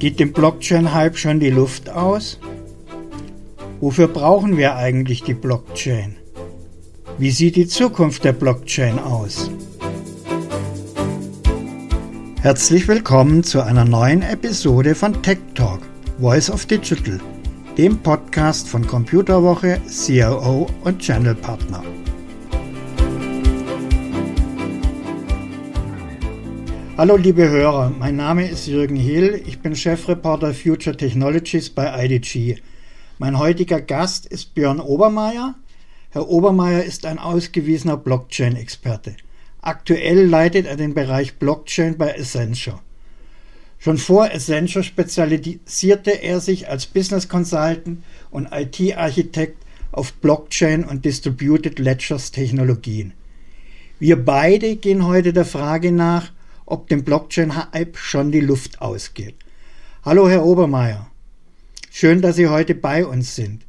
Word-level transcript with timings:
Geht 0.00 0.18
dem 0.18 0.32
Blockchain-Hype 0.32 1.18
schon 1.18 1.40
die 1.40 1.50
Luft 1.50 1.90
aus? 1.90 2.38
Wofür 3.82 4.08
brauchen 4.08 4.56
wir 4.56 4.76
eigentlich 4.76 5.24
die 5.24 5.34
Blockchain? 5.34 6.16
Wie 7.18 7.30
sieht 7.30 7.56
die 7.56 7.66
Zukunft 7.66 8.24
der 8.24 8.32
Blockchain 8.32 8.98
aus? 8.98 9.50
Herzlich 12.40 12.88
willkommen 12.88 13.44
zu 13.44 13.60
einer 13.62 13.84
neuen 13.84 14.22
Episode 14.22 14.94
von 14.94 15.22
Tech 15.22 15.40
Talk, 15.54 15.80
Voice 16.18 16.48
of 16.48 16.64
Digital, 16.64 17.20
dem 17.76 17.98
Podcast 17.98 18.68
von 18.68 18.86
Computerwoche, 18.86 19.82
CRO 19.86 20.66
und 20.82 21.00
Channel 21.00 21.34
Partner. 21.34 21.84
Hallo 27.00 27.16
liebe 27.16 27.48
Hörer, 27.48 27.88
mein 27.98 28.16
Name 28.16 28.46
ist 28.46 28.66
Jürgen 28.66 28.94
Hill, 28.94 29.42
ich 29.46 29.60
bin 29.60 29.74
Chefreporter 29.74 30.52
Future 30.52 30.94
Technologies 30.94 31.70
bei 31.70 32.04
IDG. 32.04 32.56
Mein 33.16 33.38
heutiger 33.38 33.80
Gast 33.80 34.26
ist 34.26 34.54
Björn 34.54 34.80
Obermeier. 34.80 35.54
Herr 36.10 36.28
Obermeier 36.28 36.84
ist 36.84 37.06
ein 37.06 37.18
ausgewiesener 37.18 37.96
Blockchain-Experte. 37.96 39.16
Aktuell 39.62 40.26
leitet 40.26 40.66
er 40.66 40.76
den 40.76 40.92
Bereich 40.92 41.36
Blockchain 41.36 41.96
bei 41.96 42.14
Accenture. 42.14 42.80
Schon 43.78 43.96
vor 43.96 44.24
Accenture 44.24 44.84
spezialisierte 44.84 46.22
er 46.22 46.40
sich 46.40 46.68
als 46.68 46.84
Business 46.84 47.30
Consultant 47.30 48.02
und 48.30 48.50
IT-Architekt 48.52 49.56
auf 49.90 50.12
Blockchain 50.12 50.84
und 50.84 51.06
Distributed 51.06 51.78
Ledgers 51.78 52.30
Technologien. 52.30 53.14
Wir 53.98 54.22
beide 54.22 54.76
gehen 54.76 55.06
heute 55.06 55.32
der 55.32 55.46
Frage 55.46 55.92
nach, 55.92 56.30
ob 56.70 56.88
dem 56.88 57.04
Blockchain-Hype 57.04 57.96
schon 57.96 58.30
die 58.32 58.40
Luft 58.40 58.80
ausgeht. 58.80 59.34
Hallo, 60.04 60.28
Herr 60.28 60.44
Obermeier. 60.44 61.10
Schön, 61.90 62.22
dass 62.22 62.36
Sie 62.36 62.48
heute 62.48 62.74
bei 62.74 63.04
uns 63.04 63.34
sind. 63.34 63.66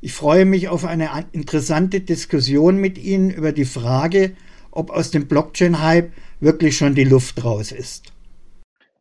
Ich 0.00 0.12
freue 0.12 0.44
mich 0.44 0.68
auf 0.68 0.84
eine 0.84 1.10
interessante 1.32 2.00
Diskussion 2.00 2.76
mit 2.76 2.96
Ihnen 2.98 3.30
über 3.30 3.50
die 3.50 3.64
Frage, 3.64 4.36
ob 4.70 4.90
aus 4.90 5.10
dem 5.10 5.26
Blockchain-Hype 5.26 6.12
wirklich 6.40 6.76
schon 6.76 6.94
die 6.94 7.04
Luft 7.04 7.44
raus 7.44 7.72
ist. 7.72 8.12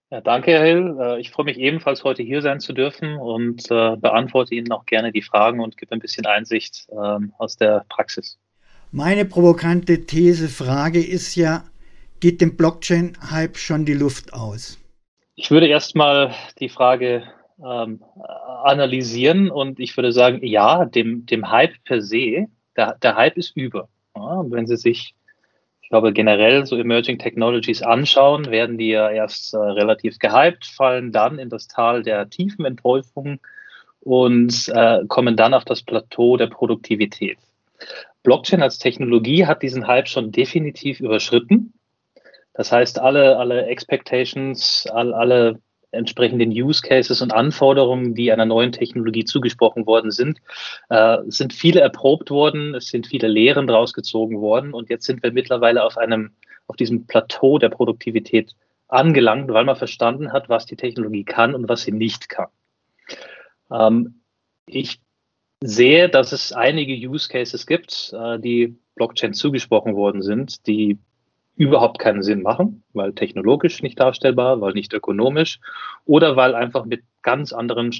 Ja, 0.09 0.21
danke, 0.21 0.51
Herr 0.51 0.65
Hill. 0.65 0.97
Äh, 0.99 1.19
ich 1.19 1.31
freue 1.31 1.45
mich 1.45 1.57
ebenfalls, 1.57 2.03
heute 2.03 2.23
hier 2.23 2.41
sein 2.41 2.59
zu 2.59 2.73
dürfen 2.73 3.17
und 3.17 3.69
äh, 3.69 3.95
beantworte 3.97 4.55
Ihnen 4.55 4.71
auch 4.71 4.85
gerne 4.85 5.11
die 5.11 5.21
Fragen 5.21 5.59
und 5.59 5.77
gebe 5.77 5.93
ein 5.93 5.99
bisschen 5.99 6.25
Einsicht 6.25 6.87
ähm, 6.91 7.33
aus 7.37 7.57
der 7.57 7.85
Praxis. 7.89 8.39
Meine 8.91 9.25
provokante 9.25 10.05
These, 10.05 10.47
Frage 10.47 11.05
ist 11.05 11.35
ja, 11.35 11.65
geht 12.19 12.41
dem 12.41 12.57
Blockchain-Hype 12.57 13.57
schon 13.57 13.85
die 13.85 13.93
Luft 13.93 14.33
aus? 14.33 14.77
Ich 15.35 15.51
würde 15.51 15.67
erstmal 15.67 16.33
die 16.59 16.69
Frage 16.69 17.23
ähm, 17.63 18.03
analysieren 18.63 19.49
und 19.49 19.79
ich 19.79 19.95
würde 19.97 20.11
sagen, 20.11 20.39
ja, 20.45 20.85
dem, 20.85 21.25
dem 21.25 21.49
Hype 21.49 21.75
per 21.83 22.01
se, 22.01 22.47
der, 22.75 22.97
der 23.01 23.15
Hype 23.15 23.37
ist 23.37 23.55
über. 23.55 23.89
Ja, 24.15 24.43
wenn 24.49 24.67
Sie 24.67 24.77
sich, 24.77 25.15
ich 25.81 25.89
glaube, 25.89 26.13
generell 26.13 26.65
so 26.65 26.75
Emerging 26.75 27.19
Technologies 27.19 27.81
anschauen, 27.81 28.47
werden 28.47 28.77
die 28.77 28.89
ja 28.89 29.09
erst 29.09 29.53
äh, 29.53 29.57
relativ 29.57 30.19
gehypt, 30.19 30.65
fallen 30.65 31.11
dann 31.11 31.39
in 31.39 31.49
das 31.49 31.67
Tal 31.67 32.03
der 32.03 32.29
tiefen 32.29 32.65
Enttäuschung 32.65 33.39
und 34.01 34.69
äh, 34.73 35.05
kommen 35.07 35.35
dann 35.35 35.53
auf 35.53 35.65
das 35.65 35.83
Plateau 35.83 36.37
der 36.37 36.47
Produktivität. 36.47 37.37
Blockchain 38.23 38.61
als 38.61 38.79
Technologie 38.79 39.45
hat 39.45 39.61
diesen 39.61 39.87
Hype 39.87 40.07
schon 40.07 40.31
definitiv 40.31 40.99
überschritten. 40.99 41.73
Das 42.57 42.71
heißt, 42.71 42.99
alle, 42.99 43.37
alle 43.37 43.67
Expectations, 43.67 44.87
all, 44.91 45.13
alle 45.13 45.61
entsprechenden 45.91 46.49
Use 46.49 46.81
Cases 46.81 47.21
und 47.21 47.31
Anforderungen, 47.31 48.15
die 48.15 48.31
einer 48.31 48.45
neuen 48.45 48.71
Technologie 48.71 49.25
zugesprochen 49.25 49.85
worden 49.85 50.09
sind, 50.09 50.39
äh, 50.89 51.19
sind 51.27 51.53
viele 51.53 51.81
erprobt 51.81 52.31
worden, 52.31 52.73
es 52.73 52.87
sind 52.87 53.05
viele 53.07 53.27
Lehren 53.27 53.67
daraus 53.67 53.93
gezogen 53.93 54.41
worden 54.41 54.73
und 54.73 54.89
jetzt 54.89 55.05
sind 55.05 55.21
wir 55.21 55.31
mittlerweile 55.31 55.83
auf 55.83 55.97
einem, 55.97 56.31
auf 56.65 56.75
diesem 56.75 57.05
Plateau 57.05 57.59
der 57.59 57.69
Produktivität 57.69 58.55
angelangt, 58.87 59.49
weil 59.53 59.63
man 59.63 59.75
verstanden 59.75 60.33
hat, 60.33 60.49
was 60.49 60.65
die 60.65 60.77
Technologie 60.77 61.25
kann 61.25 61.53
und 61.53 61.69
was 61.69 61.83
sie 61.83 61.91
nicht 61.91 62.27
kann. 62.27 62.47
Ähm, 63.71 64.21
ich 64.65 64.99
sehe, 65.61 66.09
dass 66.09 66.31
es 66.31 66.53
einige 66.53 66.93
Use 67.07 67.29
Cases 67.29 67.67
gibt, 67.67 68.13
äh, 68.13 68.39
die 68.39 68.79
Blockchain 68.95 69.35
zugesprochen 69.35 69.95
worden 69.95 70.23
sind, 70.23 70.65
die 70.65 70.97
überhaupt 71.57 71.99
keinen 71.99 72.23
Sinn 72.23 72.43
machen, 72.43 72.83
weil 72.93 73.13
technologisch 73.13 73.81
nicht 73.81 73.99
darstellbar, 73.99 74.61
weil 74.61 74.73
nicht 74.73 74.93
ökonomisch 74.93 75.59
oder 76.05 76.35
weil 76.35 76.55
einfach 76.55 76.85
mit 76.85 77.03
ganz 77.23 77.51
anderen 77.51 77.93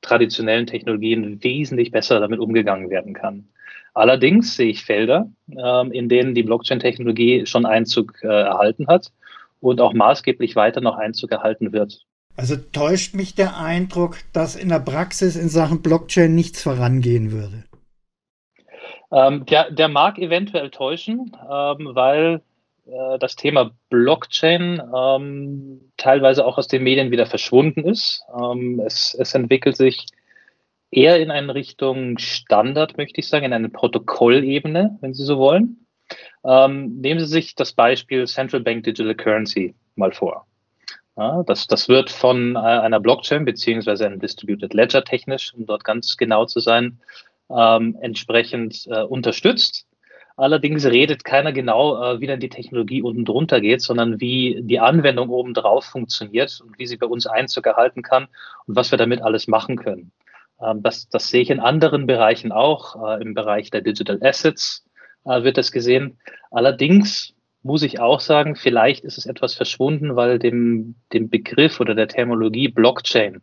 traditionellen 0.00 0.66
Technologien 0.66 1.42
wesentlich 1.42 1.90
besser 1.90 2.20
damit 2.20 2.40
umgegangen 2.40 2.88
werden 2.88 3.12
kann. 3.12 3.48
Allerdings 3.92 4.54
sehe 4.56 4.70
ich 4.70 4.84
Felder, 4.84 5.30
ähm, 5.48 5.90
in 5.90 6.08
denen 6.08 6.34
die 6.34 6.44
Blockchain-Technologie 6.44 7.44
schon 7.46 7.66
Einzug 7.66 8.14
äh, 8.22 8.28
erhalten 8.28 8.86
hat 8.86 9.12
und 9.58 9.80
auch 9.80 9.92
maßgeblich 9.92 10.54
weiter 10.54 10.80
noch 10.80 10.96
Einzug 10.96 11.32
erhalten 11.32 11.72
wird. 11.72 12.06
Also 12.36 12.56
täuscht 12.56 13.14
mich 13.14 13.34
der 13.34 13.58
Eindruck, 13.58 14.18
dass 14.32 14.54
in 14.54 14.68
der 14.68 14.78
Praxis 14.78 15.36
in 15.36 15.48
Sachen 15.48 15.82
Blockchain 15.82 16.34
nichts 16.34 16.62
vorangehen 16.62 17.32
würde? 17.32 17.64
Ähm, 19.12 19.44
der, 19.46 19.72
der 19.72 19.88
mag 19.88 20.18
eventuell 20.18 20.70
täuschen, 20.70 21.36
ähm, 21.50 21.90
weil 21.92 22.42
äh, 22.90 23.18
das 23.18 23.36
Thema 23.36 23.70
Blockchain 23.88 24.82
ähm, 24.94 25.92
teilweise 25.96 26.44
auch 26.44 26.58
aus 26.58 26.68
den 26.68 26.82
Medien 26.82 27.10
wieder 27.10 27.26
verschwunden 27.26 27.84
ist. 27.84 28.22
Ähm, 28.38 28.80
es, 28.84 29.14
es 29.18 29.34
entwickelt 29.34 29.76
sich 29.76 30.06
eher 30.90 31.20
in 31.20 31.30
eine 31.30 31.54
Richtung 31.54 32.18
Standard, 32.18 32.96
möchte 32.96 33.20
ich 33.20 33.28
sagen, 33.28 33.44
in 33.44 33.52
eine 33.52 33.68
Protokollebene, 33.68 34.98
wenn 35.00 35.14
Sie 35.14 35.24
so 35.24 35.38
wollen. 35.38 35.86
Ähm, 36.44 37.00
nehmen 37.00 37.20
Sie 37.20 37.26
sich 37.26 37.54
das 37.54 37.72
Beispiel 37.72 38.26
Central 38.26 38.60
Bank 38.62 38.84
Digital 38.84 39.14
Currency 39.14 39.74
mal 39.94 40.12
vor. 40.12 40.46
Ja, 41.16 41.42
das, 41.44 41.66
das 41.66 41.88
wird 41.88 42.10
von 42.10 42.56
äh, 42.56 42.58
einer 42.58 43.00
Blockchain 43.00 43.44
beziehungsweise 43.44 44.06
einem 44.06 44.20
Distributed 44.20 44.74
Ledger 44.74 45.04
technisch, 45.04 45.52
um 45.54 45.66
dort 45.66 45.84
ganz 45.84 46.16
genau 46.16 46.46
zu 46.46 46.60
sein, 46.60 47.00
ähm, 47.50 47.96
entsprechend 48.00 48.86
äh, 48.86 49.02
unterstützt. 49.02 49.86
Allerdings 50.40 50.86
redet 50.86 51.22
keiner 51.22 51.52
genau, 51.52 52.02
äh, 52.02 52.20
wie 52.20 52.26
dann 52.26 52.40
die 52.40 52.48
Technologie 52.48 53.02
unten 53.02 53.26
drunter 53.26 53.60
geht, 53.60 53.82
sondern 53.82 54.20
wie 54.20 54.60
die 54.62 54.80
Anwendung 54.80 55.28
oben 55.28 55.52
drauf 55.52 55.84
funktioniert 55.84 56.62
und 56.64 56.78
wie 56.78 56.86
sie 56.86 56.96
bei 56.96 57.06
uns 57.06 57.26
Einzug 57.26 57.66
erhalten 57.66 58.00
kann 58.00 58.26
und 58.66 58.74
was 58.74 58.90
wir 58.90 58.96
damit 58.96 59.20
alles 59.20 59.48
machen 59.48 59.76
können. 59.76 60.12
Ähm, 60.58 60.82
das, 60.82 61.10
das 61.10 61.28
sehe 61.28 61.42
ich 61.42 61.50
in 61.50 61.60
anderen 61.60 62.06
Bereichen 62.06 62.52
auch. 62.52 62.96
Äh, 63.06 63.20
Im 63.20 63.34
Bereich 63.34 63.70
der 63.70 63.82
Digital 63.82 64.18
Assets 64.22 64.86
äh, 65.26 65.42
wird 65.42 65.58
das 65.58 65.72
gesehen. 65.72 66.18
Allerdings 66.50 67.34
muss 67.62 67.82
ich 67.82 68.00
auch 68.00 68.20
sagen, 68.20 68.56
vielleicht 68.56 69.04
ist 69.04 69.18
es 69.18 69.26
etwas 69.26 69.52
verschwunden, 69.52 70.16
weil 70.16 70.38
dem, 70.38 70.94
dem 71.12 71.28
Begriff 71.28 71.80
oder 71.80 71.94
der 71.94 72.08
Terminologie 72.08 72.68
Blockchain 72.68 73.42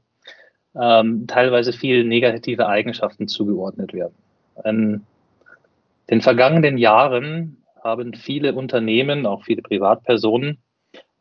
ähm, 0.74 1.28
teilweise 1.28 1.74
viel 1.74 2.06
negative 2.06 2.68
Eigenschaften 2.68 3.28
zugeordnet 3.28 3.94
werden. 3.94 4.16
Ein 4.64 5.06
den 6.10 6.22
vergangenen 6.22 6.78
Jahren 6.78 7.64
haben 7.84 8.14
viele 8.14 8.54
Unternehmen, 8.54 9.26
auch 9.26 9.44
viele 9.44 9.62
Privatpersonen, 9.62 10.62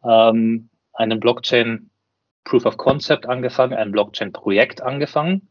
ähm, 0.04 0.69
einen 0.92 1.20
Blockchain 1.20 1.91
Proof 2.44 2.64
of 2.64 2.76
Concept 2.76 3.26
angefangen, 3.26 3.74
ein 3.74 3.92
Blockchain-Projekt 3.92 4.80
angefangen. 4.80 5.48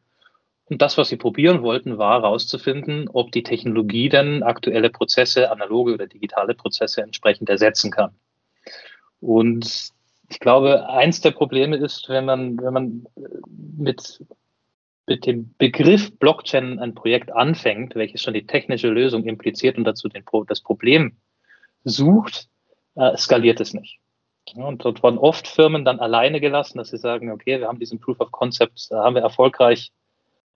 Und 0.68 0.82
das, 0.82 0.98
was 0.98 1.10
sie 1.10 1.18
probieren 1.18 1.62
wollten, 1.62 1.98
war 1.98 2.22
herauszufinden, 2.22 3.08
ob 3.12 3.32
die 3.32 3.44
Technologie 3.44 4.10
denn 4.10 4.42
aktuelle 4.42 4.90
Prozesse, 4.90 5.52
analoge 5.52 5.94
oder 5.94 6.08
digitale 6.08 6.56
Prozesse 6.56 7.04
entsprechend 7.04 7.50
ersetzen 7.50 7.92
kann. 7.92 8.16
Und 9.20 9.92
ich 10.30 10.40
glaube, 10.40 10.90
eins 10.90 11.22
der 11.22 11.32
Probleme 11.32 11.78
ist, 11.78 12.10
wenn 12.10 12.26
man, 12.26 12.58
wenn 12.58 12.74
man 12.74 13.06
mit 13.78 14.26
mit 15.08 15.26
dem 15.26 15.54
Begriff 15.58 16.18
Blockchain 16.18 16.80
ein 16.80 16.96
Projekt 16.96 17.32
anfängt, 17.32 17.96
welches 17.96 18.22
schon 18.22 18.34
die 18.34 18.48
technische 18.48 18.90
Lösung 18.90 19.24
impliziert 19.26 19.78
und 19.78 19.84
dazu 19.84 20.10
den, 20.10 20.24
das 20.48 20.62
Problem 20.62 21.18
sucht, 21.84 22.48
äh, 22.96 23.16
skaliert 23.18 23.60
es 23.62 23.74
nicht. 23.74 24.00
Und 24.56 24.86
dort 24.86 25.02
wurden 25.04 25.18
oft 25.18 25.48
Firmen 25.48 25.86
dann 25.86 26.00
alleine 26.00 26.40
gelassen, 26.40 26.78
dass 26.78 26.90
sie 26.90 26.98
sagen, 26.98 27.32
okay, 27.32 27.60
wir 27.60 27.68
haben 27.68 27.80
diesen 27.80 28.00
Proof 28.00 28.20
of 28.20 28.32
Concept, 28.32 28.92
da 28.92 29.04
haben 29.04 29.16
wir 29.16 29.22
erfolgreich 29.22 29.92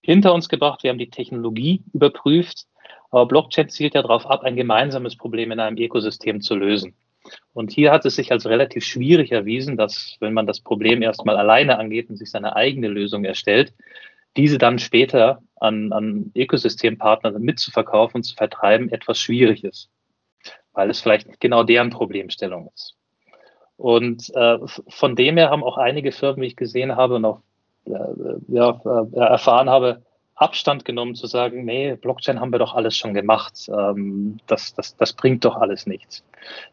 hinter 0.02 0.34
uns 0.34 0.48
gebracht, 0.48 0.84
wir 0.84 0.92
haben 0.92 1.00
die 1.00 1.10
Technologie 1.10 1.84
überprüft, 1.94 2.66
aber 3.12 3.26
Blockchain 3.28 3.70
zielt 3.70 3.96
ja 3.96 4.02
darauf 4.02 4.28
ab, 4.28 4.44
ein 4.44 4.56
gemeinsames 4.56 5.16
Problem 5.16 5.52
in 5.52 5.60
einem 5.60 5.78
Ökosystem 5.78 6.42
zu 6.42 6.56
lösen. 6.56 6.96
Und 7.54 7.72
hier 7.72 7.92
hat 7.92 8.06
es 8.06 8.16
sich 8.16 8.32
als 8.32 8.46
relativ 8.46 8.86
schwierig 8.86 9.32
erwiesen, 9.32 9.76
dass 9.76 10.18
wenn 10.20 10.34
man 10.34 10.48
das 10.48 10.62
Problem 10.62 11.02
erstmal 11.02 11.38
alleine 11.38 11.78
angeht 11.78 12.10
und 12.10 12.18
sich 12.18 12.32
seine 12.32 12.56
eigene 12.56 12.88
Lösung 12.88 13.26
erstellt, 13.26 13.74
diese 14.38 14.58
dann 14.58 14.80
später 14.80 15.42
an, 15.60 15.92
an 15.92 16.32
Ökosystempartner 16.36 17.38
mitzuverkaufen 17.40 18.20
und 18.20 18.24
zu 18.24 18.36
vertreiben, 18.36 18.90
etwas 18.90 19.20
schwierig 19.20 19.64
ist, 19.64 19.90
weil 20.74 20.90
es 20.90 21.02
vielleicht 21.02 21.40
genau 21.40 21.64
deren 21.64 21.90
Problemstellung 21.90 22.70
ist. 22.74 22.96
Und 23.78 24.30
äh, 24.36 24.58
von 24.90 25.16
dem 25.16 25.38
her 25.38 25.50
haben 25.50 25.64
auch 25.64 25.78
einige 25.78 26.12
Firmen, 26.12 26.42
wie 26.42 26.48
ich 26.48 26.56
gesehen 26.56 26.96
habe 26.96 27.16
und 27.16 27.26
auch 27.26 27.42
äh, 27.86 27.92
ja, 28.50 28.82
äh, 28.86 29.20
erfahren 29.20 29.70
habe, 29.70 30.02
Abstand 30.36 30.86
genommen 30.86 31.16
zu 31.16 31.28
sagen, 31.28 31.66
nee, 31.66 31.96
Blockchain 31.96 32.40
haben 32.40 32.52
wir 32.52 32.60
doch 32.60 32.74
alles 32.74 32.96
schon 32.96 33.14
gemacht. 33.14 33.70
Ähm, 33.70 34.40
das, 34.48 34.74
das, 34.74 34.96
das 34.96 35.14
bringt 35.14 35.44
doch 35.44 35.58
alles 35.58 35.86
nichts. 35.86 36.24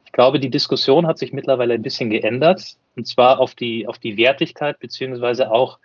Ich 0.05 0.13
glaube, 0.13 0.39
die 0.39 0.51
Diskussion 0.51 1.07
hat 1.07 1.19
sich 1.19 1.33
mittlerweile 1.33 1.75
ein 1.75 1.83
bisschen 1.83 2.11
geändert 2.11 2.77
und 2.97 3.07
zwar 3.07 3.41
auf 3.41 3.55
die, 3.55 3.87
auf 3.87 3.99
die 3.99 4.17
Wertigkeit 4.17 4.79
beziehungsweise 4.79 5.51
auch 5.51 5.79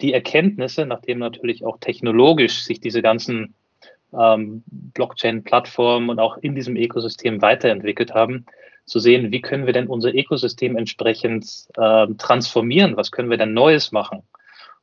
die 0.00 0.12
Erkenntnisse, 0.12 0.86
nachdem 0.86 1.18
natürlich 1.18 1.64
auch 1.64 1.78
technologisch 1.78 2.64
sich 2.64 2.80
diese 2.80 3.02
ganzen 3.02 3.54
ähm, 4.12 4.62
Blockchain-Plattformen 4.66 6.10
und 6.10 6.18
auch 6.18 6.36
in 6.38 6.54
diesem 6.54 6.76
Ökosystem 6.76 7.42
weiterentwickelt 7.42 8.14
haben, 8.14 8.46
zu 8.84 9.00
sehen, 9.00 9.32
wie 9.32 9.40
können 9.40 9.66
wir 9.66 9.72
denn 9.72 9.88
unser 9.88 10.14
Ökosystem 10.14 10.76
entsprechend 10.76 11.66
äh, 11.76 12.06
transformieren, 12.18 12.96
was 12.96 13.10
können 13.10 13.30
wir 13.30 13.36
denn 13.36 13.52
Neues 13.52 13.90
machen. 13.90 14.22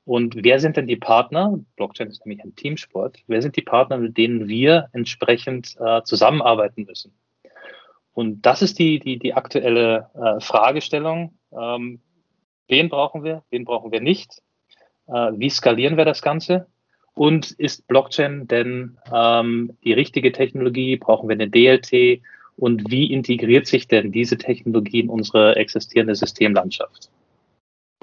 Und 0.05 0.43
wer 0.43 0.59
sind 0.59 0.75
denn 0.75 0.87
die 0.87 0.97
Partner? 0.97 1.57
Blockchain 1.77 2.09
ist 2.09 2.25
nämlich 2.25 2.43
ein 2.43 2.55
Teamsport. 2.55 3.19
Wer 3.27 3.41
sind 3.41 3.55
die 3.55 3.61
Partner, 3.61 3.97
mit 3.97 4.17
denen 4.17 4.49
wir 4.49 4.89
entsprechend 4.91 5.77
äh, 5.79 6.03
zusammenarbeiten 6.03 6.83
müssen? 6.83 7.13
Und 8.11 8.41
das 8.41 8.61
ist 8.61 8.77
die, 8.77 8.99
die, 8.99 9.17
die 9.17 9.33
aktuelle 9.33 10.09
äh, 10.13 10.41
Fragestellung. 10.41 11.37
Ähm, 11.53 12.01
wen 12.67 12.89
brauchen 12.89 13.23
wir? 13.23 13.43
Wen 13.49 13.63
brauchen 13.63 13.93
wir 13.93 14.01
nicht? 14.01 14.41
Äh, 15.07 15.31
wie 15.35 15.49
skalieren 15.49 15.97
wir 15.97 16.05
das 16.05 16.21
Ganze? 16.21 16.67
Und 17.15 17.51
ist 17.51 17.87
Blockchain 17.87 18.47
denn 18.47 18.97
ähm, 19.13 19.77
die 19.83 19.93
richtige 19.93 20.31
Technologie? 20.31 20.97
Brauchen 20.97 21.29
wir 21.29 21.33
eine 21.33 21.49
DLT? 21.49 22.21
Und 22.57 22.89
wie 22.91 23.11
integriert 23.11 23.67
sich 23.67 23.87
denn 23.87 24.11
diese 24.11 24.37
Technologie 24.37 25.01
in 25.01 25.09
unsere 25.09 25.55
existierende 25.55 26.15
Systemlandschaft? 26.15 27.09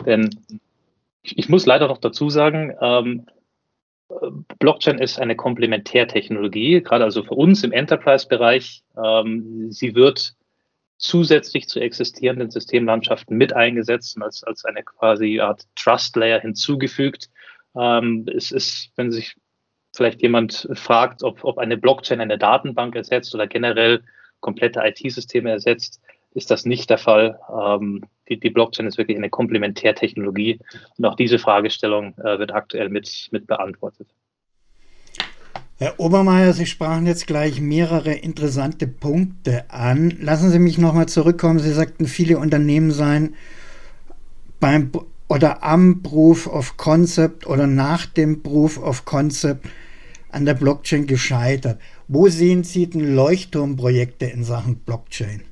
Denn 0.04 0.30
ich, 1.22 1.48
muss 1.48 1.66
leider 1.66 1.88
noch 1.88 1.98
dazu 1.98 2.30
sagen, 2.30 2.74
ähm, 2.80 3.26
Blockchain 4.58 4.98
ist 4.98 5.20
eine 5.20 5.36
Komplementärtechnologie, 5.36 6.80
gerade 6.80 7.04
also 7.04 7.22
für 7.22 7.34
uns 7.34 7.62
im 7.62 7.72
Enterprise-Bereich. 7.72 8.82
Ähm, 8.96 9.70
sie 9.70 9.94
wird 9.94 10.34
zusätzlich 11.00 11.66
zu 11.66 11.80
existierenden 11.80 12.50
Systemlandschaften 12.50 13.36
mit 13.36 13.54
eingesetzt 13.54 14.16
und 14.16 14.22
als, 14.22 14.44
als 14.44 14.64
eine 14.64 14.82
quasi 14.82 15.40
Art 15.40 15.66
Trust-Layer 15.74 16.40
hinzugefügt. 16.40 17.30
Ähm, 17.74 18.26
es 18.34 18.52
ist, 18.52 18.90
wenn 18.96 19.10
sich 19.10 19.34
vielleicht 19.94 20.20
jemand 20.20 20.68
fragt, 20.74 21.22
ob, 21.22 21.42
ob 21.42 21.58
eine 21.58 21.78
Blockchain 21.78 22.20
eine 22.20 22.38
Datenbank 22.38 22.94
ersetzt 22.94 23.34
oder 23.34 23.46
generell 23.46 24.02
komplette 24.40 24.80
IT-Systeme 24.84 25.50
ersetzt, 25.50 26.00
ist 26.32 26.50
das 26.50 26.66
nicht 26.66 26.90
der 26.90 26.98
Fall. 26.98 27.40
Ähm, 27.50 28.04
die, 28.28 28.38
die, 28.38 28.50
Blockchain 28.50 28.86
ist 28.86 28.98
wirklich 28.98 29.16
eine 29.16 29.30
Komplementärtechnologie 29.30 30.60
und 30.98 31.04
auch 31.06 31.16
diese 31.16 31.38
Fragestellung 31.38 32.14
äh, 32.18 32.38
wird 32.38 32.52
aktuell 32.52 32.90
mit, 32.90 33.28
mit 33.32 33.46
beantwortet. 33.46 34.08
Herr 35.82 35.98
Obermeier, 35.98 36.52
Sie 36.52 36.66
sprachen 36.66 37.06
jetzt 37.06 37.26
gleich 37.26 37.58
mehrere 37.58 38.12
interessante 38.12 38.86
Punkte 38.86 39.64
an. 39.70 40.10
Lassen 40.20 40.50
Sie 40.50 40.58
mich 40.58 40.76
nochmal 40.76 41.06
zurückkommen. 41.06 41.58
Sie 41.58 41.72
sagten, 41.72 42.04
viele 42.04 42.36
Unternehmen 42.36 42.90
seien 42.90 43.34
beim 44.60 44.92
oder 45.26 45.62
am 45.62 46.02
Proof 46.02 46.46
of 46.46 46.76
Concept 46.76 47.46
oder 47.46 47.66
nach 47.66 48.04
dem 48.04 48.42
Proof 48.42 48.76
of 48.76 49.06
Concept 49.06 49.66
an 50.30 50.44
der 50.44 50.52
Blockchain 50.52 51.06
gescheitert. 51.06 51.80
Wo 52.08 52.28
sehen 52.28 52.62
Sie 52.62 52.90
denn 52.90 53.14
Leuchtturmprojekte 53.14 54.26
in 54.26 54.44
Sachen 54.44 54.80
Blockchain? 54.80 55.44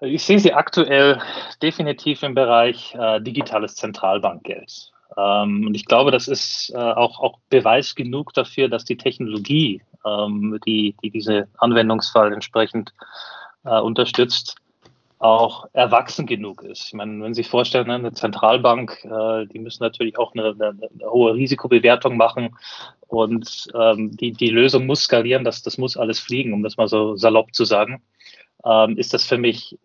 Ich 0.00 0.24
sehe 0.24 0.40
sie 0.40 0.52
aktuell 0.52 1.20
definitiv 1.62 2.24
im 2.24 2.34
Bereich 2.34 2.92
äh, 2.96 3.20
digitales 3.20 3.76
Zentralbankgeld. 3.76 4.91
Ähm, 5.16 5.66
und 5.66 5.74
ich 5.74 5.86
glaube, 5.86 6.10
das 6.10 6.28
ist 6.28 6.72
äh, 6.74 6.78
auch, 6.78 7.20
auch 7.20 7.38
Beweis 7.48 7.94
genug 7.94 8.32
dafür, 8.34 8.68
dass 8.68 8.84
die 8.84 8.96
Technologie, 8.96 9.82
ähm, 10.06 10.58
die, 10.66 10.96
die 11.02 11.10
diese 11.10 11.48
Anwendungsfall 11.58 12.32
entsprechend 12.32 12.92
äh, 13.64 13.80
unterstützt, 13.80 14.56
auch 15.18 15.66
erwachsen 15.72 16.26
genug 16.26 16.62
ist. 16.62 16.86
Ich 16.86 16.94
meine, 16.94 17.22
wenn 17.22 17.32
Sie 17.32 17.42
sich 17.42 17.50
vorstellen, 17.50 17.86
ne, 17.86 17.94
eine 17.94 18.12
Zentralbank, 18.12 19.04
äh, 19.04 19.46
die 19.46 19.60
müssen 19.60 19.84
natürlich 19.84 20.18
auch 20.18 20.34
eine, 20.34 20.46
eine, 20.48 20.68
eine 20.70 21.10
hohe 21.10 21.34
Risikobewertung 21.34 22.16
machen 22.16 22.56
und 23.06 23.68
ähm, 23.72 24.16
die, 24.16 24.32
die 24.32 24.48
Lösung 24.48 24.86
muss 24.86 25.02
skalieren, 25.02 25.44
das, 25.44 25.62
das 25.62 25.78
muss 25.78 25.96
alles 25.96 26.18
fliegen, 26.18 26.52
um 26.52 26.64
das 26.64 26.76
mal 26.76 26.88
so 26.88 27.14
salopp 27.14 27.54
zu 27.54 27.64
sagen. 27.64 28.02
Ähm, 28.64 28.98
ist 28.98 29.14
das 29.14 29.24
für 29.24 29.38
mich 29.38 29.78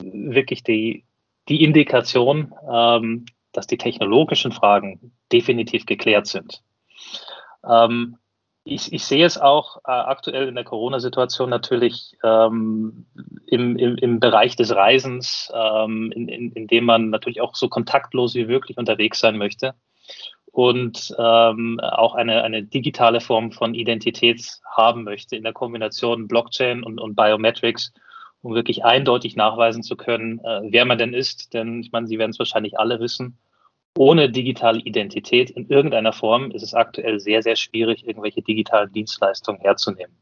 wirklich 0.00 0.62
die, 0.62 1.04
die 1.48 1.64
Indikation, 1.64 2.54
ähm, 2.72 3.26
dass 3.54 3.66
die 3.66 3.78
technologischen 3.78 4.52
Fragen 4.52 5.12
definitiv 5.32 5.86
geklärt 5.86 6.26
sind. 6.26 6.62
Ähm, 7.66 8.18
ich, 8.64 8.92
ich, 8.92 9.04
sehe 9.04 9.24
es 9.24 9.38
auch 9.38 9.76
äh, 9.86 9.90
aktuell 9.90 10.48
in 10.48 10.54
der 10.54 10.64
Corona-Situation 10.64 11.50
natürlich 11.50 12.16
ähm, 12.24 13.06
im, 13.46 13.76
im, 13.76 13.96
im, 13.96 14.20
Bereich 14.20 14.56
des 14.56 14.74
Reisens, 14.74 15.52
ähm, 15.54 16.10
in, 16.12 16.28
in, 16.28 16.52
in, 16.52 16.66
dem 16.66 16.84
man 16.84 17.10
natürlich 17.10 17.40
auch 17.40 17.54
so 17.54 17.68
kontaktlos 17.68 18.34
wie 18.34 18.46
möglich 18.46 18.78
unterwegs 18.78 19.18
sein 19.18 19.36
möchte 19.36 19.74
und 20.50 21.14
ähm, 21.18 21.78
auch 21.80 22.14
eine, 22.14 22.42
eine 22.42 22.62
digitale 22.62 23.20
Form 23.20 23.52
von 23.52 23.74
Identität 23.74 24.60
haben 24.74 25.04
möchte 25.04 25.36
in 25.36 25.42
der 25.42 25.52
Kombination 25.52 26.26
Blockchain 26.26 26.82
und, 26.82 27.00
und 27.00 27.16
Biometrics 27.16 27.92
um 28.44 28.54
wirklich 28.54 28.84
eindeutig 28.84 29.36
nachweisen 29.36 29.82
zu 29.82 29.96
können, 29.96 30.38
äh, 30.40 30.60
wer 30.64 30.84
man 30.84 30.98
denn 30.98 31.14
ist. 31.14 31.54
Denn 31.54 31.80
ich 31.80 31.92
meine, 31.92 32.06
Sie 32.06 32.18
werden 32.18 32.30
es 32.30 32.38
wahrscheinlich 32.38 32.78
alle 32.78 33.00
wissen, 33.00 33.38
ohne 33.96 34.30
digitale 34.30 34.80
Identität 34.80 35.50
in 35.50 35.68
irgendeiner 35.68 36.12
Form 36.12 36.50
ist 36.50 36.62
es 36.62 36.74
aktuell 36.74 37.20
sehr, 37.20 37.42
sehr 37.42 37.56
schwierig, 37.56 38.06
irgendwelche 38.06 38.42
digitalen 38.42 38.92
Dienstleistungen 38.92 39.60
herzunehmen. 39.60 40.16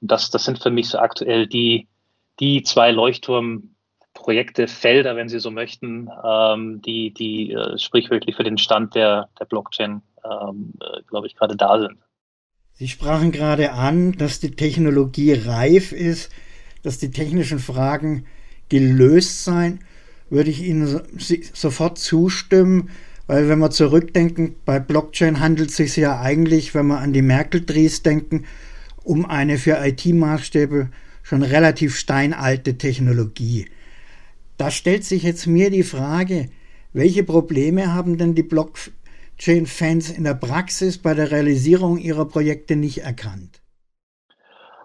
Und 0.00 0.10
das, 0.10 0.30
das 0.30 0.44
sind 0.44 0.62
für 0.62 0.70
mich 0.70 0.88
so 0.88 0.98
aktuell 0.98 1.46
die, 1.46 1.88
die 2.40 2.62
zwei 2.62 2.90
Leuchtturmprojekte, 2.90 4.68
Felder, 4.68 5.16
wenn 5.16 5.28
Sie 5.28 5.40
so 5.40 5.50
möchten, 5.50 6.10
ähm, 6.24 6.82
die, 6.82 7.12
die 7.12 7.52
äh, 7.52 7.78
sprichwörtlich 7.78 8.36
für 8.36 8.44
den 8.44 8.58
Stand 8.58 8.94
der, 8.94 9.28
der 9.38 9.46
Blockchain, 9.46 10.02
ähm, 10.24 10.74
äh, 10.80 11.02
glaube 11.08 11.26
ich, 11.26 11.36
gerade 11.36 11.56
da 11.56 11.78
sind. 11.80 11.98
Sie 12.74 12.88
sprachen 12.88 13.32
gerade 13.32 13.72
an, 13.72 14.12
dass 14.12 14.40
die 14.40 14.52
Technologie 14.52 15.32
reif 15.32 15.92
ist 15.92 16.30
dass 16.82 16.98
die 16.98 17.10
technischen 17.10 17.58
Fragen 17.58 18.26
gelöst 18.68 19.44
seien, 19.44 19.80
würde 20.30 20.50
ich 20.50 20.62
Ihnen 20.62 21.00
sofort 21.52 21.98
zustimmen, 21.98 22.90
weil 23.26 23.48
wenn 23.48 23.58
wir 23.58 23.70
zurückdenken, 23.70 24.56
bei 24.64 24.80
Blockchain 24.80 25.40
handelt 25.40 25.70
es 25.70 25.76
sich 25.76 25.96
ja 25.96 26.20
eigentlich, 26.20 26.74
wenn 26.74 26.86
wir 26.86 26.98
an 26.98 27.12
die 27.12 27.22
Merkel-Dries 27.22 28.02
denken, 28.02 28.44
um 29.04 29.26
eine 29.26 29.58
für 29.58 29.78
IT-Maßstäbe 29.84 30.88
schon 31.22 31.42
relativ 31.42 31.96
steinalte 31.96 32.78
Technologie. 32.78 33.66
Da 34.56 34.70
stellt 34.70 35.04
sich 35.04 35.22
jetzt 35.22 35.46
mir 35.46 35.70
die 35.70 35.84
Frage, 35.84 36.48
welche 36.92 37.22
Probleme 37.22 37.94
haben 37.94 38.18
denn 38.18 38.34
die 38.34 38.42
Blockchain-Fans 38.42 40.10
in 40.10 40.24
der 40.24 40.34
Praxis 40.34 40.98
bei 40.98 41.14
der 41.14 41.30
Realisierung 41.30 41.98
ihrer 41.98 42.26
Projekte 42.26 42.76
nicht 42.76 42.98
erkannt? 42.98 43.59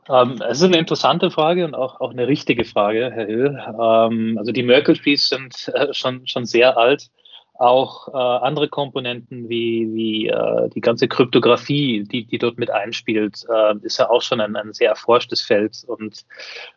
Ähm, 0.08 0.40
es 0.48 0.60
ist 0.60 0.64
eine 0.64 0.78
interessante 0.78 1.32
Frage 1.32 1.66
und 1.66 1.74
auch, 1.74 2.00
auch 2.00 2.12
eine 2.12 2.28
richtige 2.28 2.64
Frage, 2.64 3.12
Herr 3.12 3.26
Hill. 3.26 3.60
Ähm, 3.80 4.38
also 4.38 4.52
die 4.52 4.64
Merkle-Trees 4.64 5.30
sind 5.30 5.72
äh, 5.74 5.94
schon, 5.94 6.28
schon 6.28 6.46
sehr 6.46 6.78
alt. 6.78 7.10
Auch 7.58 8.10
äh, 8.10 8.46
andere 8.46 8.68
Komponenten 8.68 9.48
wie, 9.48 9.90
wie 9.94 10.28
äh, 10.28 10.70
die 10.70 10.82
ganze 10.82 11.08
Kryptographie, 11.08 12.04
die, 12.04 12.26
die 12.26 12.38
dort 12.38 12.58
mit 12.58 12.70
einspielt, 12.70 13.46
äh, 13.50 13.76
ist 13.82 13.98
ja 13.98 14.10
auch 14.10 14.22
schon 14.22 14.42
ein, 14.42 14.58
ein 14.58 14.74
sehr 14.74 14.90
erforschtes 14.90 15.42
Feld. 15.42 15.84
Und 15.88 16.26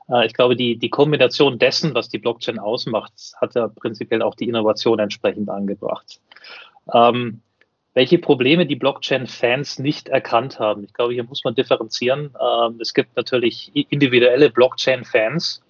äh, 0.08 0.24
ich 0.24 0.34
glaube, 0.34 0.54
die, 0.54 0.78
die 0.78 0.88
Kombination 0.88 1.58
dessen, 1.58 1.94
was 1.94 2.08
die 2.08 2.18
Blockchain 2.18 2.60
ausmacht, 2.60 3.12
hat 3.40 3.56
ja 3.56 3.66
prinzipiell 3.68 4.22
auch 4.22 4.36
die 4.36 4.48
Innovation 4.48 5.00
entsprechend 5.00 5.50
angebracht. 5.50 6.20
Ähm, 6.94 7.42
welche 7.98 8.18
Probleme 8.18 8.64
die 8.64 8.76
Blockchain-Fans 8.76 9.80
nicht 9.80 10.08
erkannt 10.08 10.60
haben. 10.60 10.84
Ich 10.84 10.94
glaube, 10.94 11.14
hier 11.14 11.24
muss 11.24 11.42
man 11.42 11.56
differenzieren. 11.56 12.32
Ähm, 12.40 12.78
es 12.80 12.94
gibt 12.94 13.16
natürlich 13.16 13.72
individuelle 13.74 14.50
Blockchain-Fans, 14.50 15.64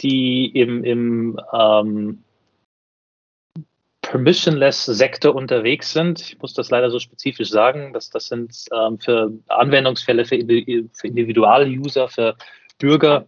die 0.00 0.46
im, 0.46 0.82
im 0.82 1.38
ähm, 1.52 2.22
Permissionless-Sektor 4.00 5.34
unterwegs 5.34 5.92
sind. 5.92 6.22
Ich 6.22 6.40
muss 6.40 6.54
das 6.54 6.70
leider 6.70 6.88
so 6.88 6.98
spezifisch 7.00 7.50
sagen, 7.50 7.92
dass 7.92 8.08
das 8.08 8.28
sind 8.28 8.64
ähm, 8.72 8.98
für 8.98 9.30
Anwendungsfälle 9.48 10.24
für, 10.24 10.36
Individual-User, 10.36 12.08
für 12.08 12.34
Bürger 12.78 13.26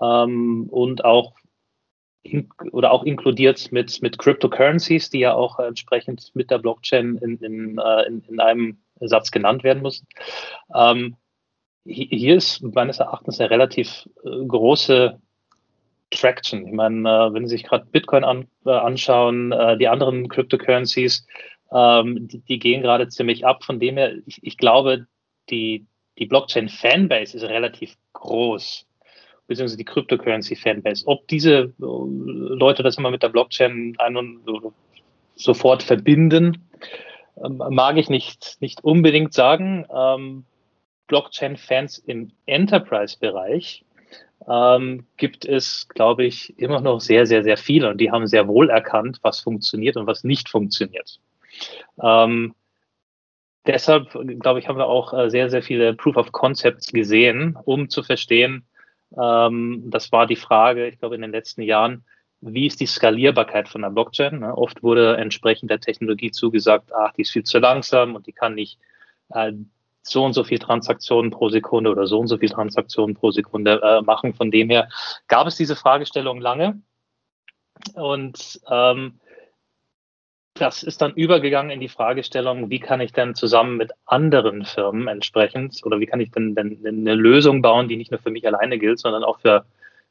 ähm, 0.00 0.68
und 0.70 1.04
auch 1.04 1.34
oder 2.70 2.92
auch 2.92 3.04
inkludiert 3.04 3.72
mit, 3.72 4.00
mit 4.02 4.18
Cryptocurrencies, 4.18 5.10
die 5.10 5.20
ja 5.20 5.34
auch 5.34 5.58
entsprechend 5.58 6.30
mit 6.34 6.50
der 6.50 6.58
Blockchain 6.58 7.16
in, 7.16 7.38
in, 7.38 7.78
äh, 7.78 8.02
in, 8.06 8.22
in 8.28 8.40
einem 8.40 8.78
Satz 9.00 9.30
genannt 9.30 9.64
werden 9.64 9.82
müssen. 9.82 10.06
Ähm, 10.74 11.16
hier 11.84 12.36
ist 12.36 12.62
meines 12.62 13.00
Erachtens 13.00 13.40
eine 13.40 13.50
relativ 13.50 14.08
äh, 14.24 14.44
große 14.46 15.20
Traction. 16.10 16.66
Ich 16.66 16.72
meine, 16.72 17.08
äh, 17.08 17.34
wenn 17.34 17.48
Sie 17.48 17.56
sich 17.56 17.64
gerade 17.64 17.86
Bitcoin 17.86 18.22
an, 18.22 18.46
anschauen, 18.64 19.52
die 19.80 19.88
anderen 19.88 20.28
Cryptocurrencies, 20.28 21.26
ähm, 21.72 22.28
die, 22.28 22.40
die, 22.40 22.58
gehen 22.58 22.82
gerade 22.82 23.08
ziemlich 23.08 23.44
ab. 23.44 23.64
Von 23.64 23.80
dem 23.80 23.96
her, 23.96 24.14
ich, 24.26 24.38
ich 24.42 24.58
glaube, 24.58 25.06
die, 25.50 25.86
die 26.18 26.26
Blockchain-Fanbase 26.26 27.36
ist 27.36 27.44
relativ 27.44 27.96
groß, 28.12 28.86
beziehungsweise 29.46 29.76
die 29.76 29.84
Cryptocurrency-Fanbase. 29.84 31.06
Ob 31.06 31.26
diese 31.28 31.52
äh, 31.52 31.72
Leute 31.78 32.82
das 32.82 32.98
immer 32.98 33.10
mit 33.10 33.22
der 33.22 33.28
Blockchain 33.28 33.94
ein 33.98 34.16
und 34.16 34.42
sofort 35.36 35.82
verbinden, 35.82 36.68
ähm, 37.42 37.62
mag 37.70 37.96
ich 37.96 38.08
nicht, 38.08 38.56
nicht 38.60 38.84
unbedingt 38.84 39.32
sagen. 39.32 39.86
Ähm, 39.94 40.44
Blockchain-Fans 41.06 41.98
im 41.98 42.32
Enterprise-Bereich 42.46 43.84
ähm, 44.48 45.06
gibt 45.16 45.44
es, 45.44 45.88
glaube 45.88 46.24
ich, 46.24 46.58
immer 46.58 46.80
noch 46.80 47.00
sehr, 47.00 47.26
sehr, 47.26 47.42
sehr 47.42 47.56
viele 47.56 47.90
und 47.90 47.98
die 47.98 48.10
haben 48.10 48.26
sehr 48.26 48.48
wohl 48.48 48.70
erkannt, 48.70 49.18
was 49.22 49.40
funktioniert 49.40 49.96
und 49.96 50.06
was 50.06 50.24
nicht 50.24 50.48
funktioniert. 50.48 51.20
Ähm, 52.02 52.54
deshalb, 53.66 54.10
glaube 54.40 54.58
ich, 54.58 54.68
haben 54.68 54.78
wir 54.78 54.86
auch 54.86 55.12
äh, 55.12 55.30
sehr, 55.30 55.50
sehr 55.50 55.62
viele 55.62 55.94
Proof 55.94 56.16
of 56.16 56.32
Concepts 56.32 56.92
gesehen, 56.92 57.58
um 57.64 57.88
zu 57.88 58.02
verstehen, 58.02 58.64
ähm, 59.20 59.82
das 59.86 60.12
war 60.12 60.26
die 60.26 60.36
Frage, 60.36 60.88
ich 60.88 60.98
glaube, 60.98 61.14
in 61.14 61.22
den 61.22 61.32
letzten 61.32 61.62
Jahren, 61.62 62.04
wie 62.40 62.66
ist 62.66 62.80
die 62.80 62.86
Skalierbarkeit 62.86 63.68
von 63.68 63.82
der 63.82 63.90
Blockchain? 63.90 64.40
Ne? 64.40 64.56
Oft 64.56 64.82
wurde 64.82 65.16
entsprechend 65.16 65.70
der 65.70 65.80
Technologie 65.80 66.32
zugesagt, 66.32 66.90
ach, 66.94 67.12
die 67.12 67.22
ist 67.22 67.30
viel 67.30 67.44
zu 67.44 67.58
langsam 67.58 68.16
und 68.16 68.26
die 68.26 68.32
kann 68.32 68.54
nicht 68.54 68.78
äh, 69.30 69.52
so 70.02 70.24
und 70.24 70.32
so 70.32 70.42
viel 70.42 70.58
Transaktionen 70.58 71.30
pro 71.30 71.48
Sekunde 71.48 71.90
oder 71.90 72.06
so 72.06 72.18
und 72.18 72.26
so 72.26 72.38
viel 72.38 72.48
Transaktionen 72.48 73.14
pro 73.14 73.30
Sekunde 73.30 73.80
äh, 73.82 74.02
machen. 74.02 74.34
Von 74.34 74.50
dem 74.50 74.70
her 74.70 74.88
gab 75.28 75.46
es 75.46 75.56
diese 75.56 75.76
Fragestellung 75.76 76.40
lange. 76.40 76.82
Und 77.94 78.60
ähm, 78.68 79.20
das 80.54 80.82
ist 80.82 81.00
dann 81.00 81.14
übergegangen 81.14 81.70
in 81.70 81.80
die 81.80 81.88
Fragestellung, 81.88 82.68
wie 82.68 82.78
kann 82.78 83.00
ich 83.00 83.12
denn 83.12 83.34
zusammen 83.34 83.76
mit 83.76 83.92
anderen 84.04 84.64
Firmen 84.64 85.08
entsprechend 85.08 85.80
oder 85.84 85.98
wie 85.98 86.06
kann 86.06 86.20
ich 86.20 86.30
denn, 86.30 86.54
denn 86.54 86.78
eine 86.84 87.14
Lösung 87.14 87.62
bauen, 87.62 87.88
die 87.88 87.96
nicht 87.96 88.10
nur 88.10 88.20
für 88.20 88.30
mich 88.30 88.46
alleine 88.46 88.78
gilt, 88.78 88.98
sondern 88.98 89.24
auch 89.24 89.40
für, 89.40 89.64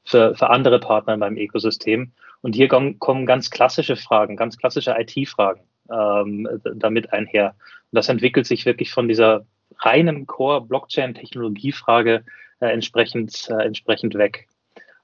für, 0.04 0.36
für 0.36 0.50
andere 0.50 0.80
Partner 0.80 1.18
beim 1.18 1.38
Ökosystem. 1.38 2.12
Und 2.42 2.56
hier 2.56 2.68
kommen, 2.68 3.26
ganz 3.28 3.52
klassische 3.52 3.96
Fragen, 3.96 4.36
ganz 4.36 4.58
klassische 4.58 4.96
IT-Fragen 4.98 5.62
ähm, 5.92 6.48
damit 6.76 7.14
einher. 7.14 7.56
Und 7.92 7.98
das 7.98 8.10
entwickelt 8.10 8.48
sich 8.48 8.66
wirklich 8.66 8.92
von 8.92 9.08
dieser 9.08 9.46
reinen 9.78 10.26
Core-Blockchain-Technologiefrage 10.26 12.24
äh, 12.62 12.66
entsprechend, 12.68 13.48
äh, 13.50 13.64
entsprechend 13.64 14.16
weg. 14.16 14.48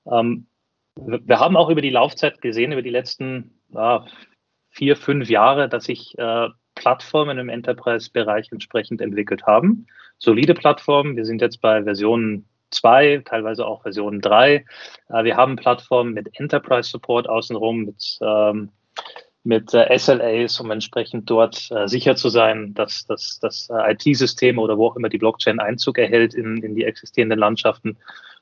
Ähm, 0.09 0.47
wir 0.95 1.39
haben 1.39 1.57
auch 1.57 1.69
über 1.69 1.81
die 1.81 1.91
Laufzeit 1.91 2.41
gesehen, 2.41 2.71
über 2.71 2.81
die 2.81 2.89
letzten 2.89 3.59
äh, 3.75 3.99
vier, 4.77 4.95
fünf 4.95 5.29
Jahre, 5.29 5.67
dass 5.67 5.85
sich 5.85 6.17
äh, 6.19 6.47
Plattformen 6.75 7.39
im 7.39 7.49
Enterprise-Bereich 7.49 8.51
entsprechend 8.51 9.01
entwickelt 9.01 9.43
haben. 9.47 9.87
Solide 10.19 10.53
Plattformen. 10.53 11.15
Wir 11.15 11.25
sind 11.25 11.41
jetzt 11.41 11.61
bei 11.61 11.83
Version 11.83 12.45
2, 12.69 13.23
teilweise 13.25 13.65
auch 13.65 13.81
Version 13.81 14.21
3. 14.21 14.65
Äh, 15.09 15.23
wir 15.23 15.35
haben 15.35 15.55
Plattformen 15.55 16.13
mit 16.13 16.39
Enterprise-Support 16.39 17.27
außenrum, 17.27 17.85
mit 17.85 18.19
ähm, 18.21 18.69
mit 19.43 19.73
äh, 19.73 19.97
SLAs, 19.97 20.59
um 20.59 20.71
entsprechend 20.71 21.29
dort 21.29 21.71
äh, 21.71 21.87
sicher 21.87 22.17
zu 22.17 22.27
sein, 22.27 22.73
dass, 22.73 23.05
dass 23.05 23.39
das 23.39 23.69
äh, 23.69 23.93
IT-System 23.93 24.59
oder 24.59 24.77
wo 24.77 24.87
auch 24.87 24.97
immer 24.97 25.07
die 25.07 25.17
Blockchain 25.17 25.59
Einzug 25.59 25.97
erhält 25.97 26.33
in, 26.33 26.57
in 26.57 26.75
die 26.75 26.83
existierenden 26.83 27.39
Landschaften, 27.39 27.97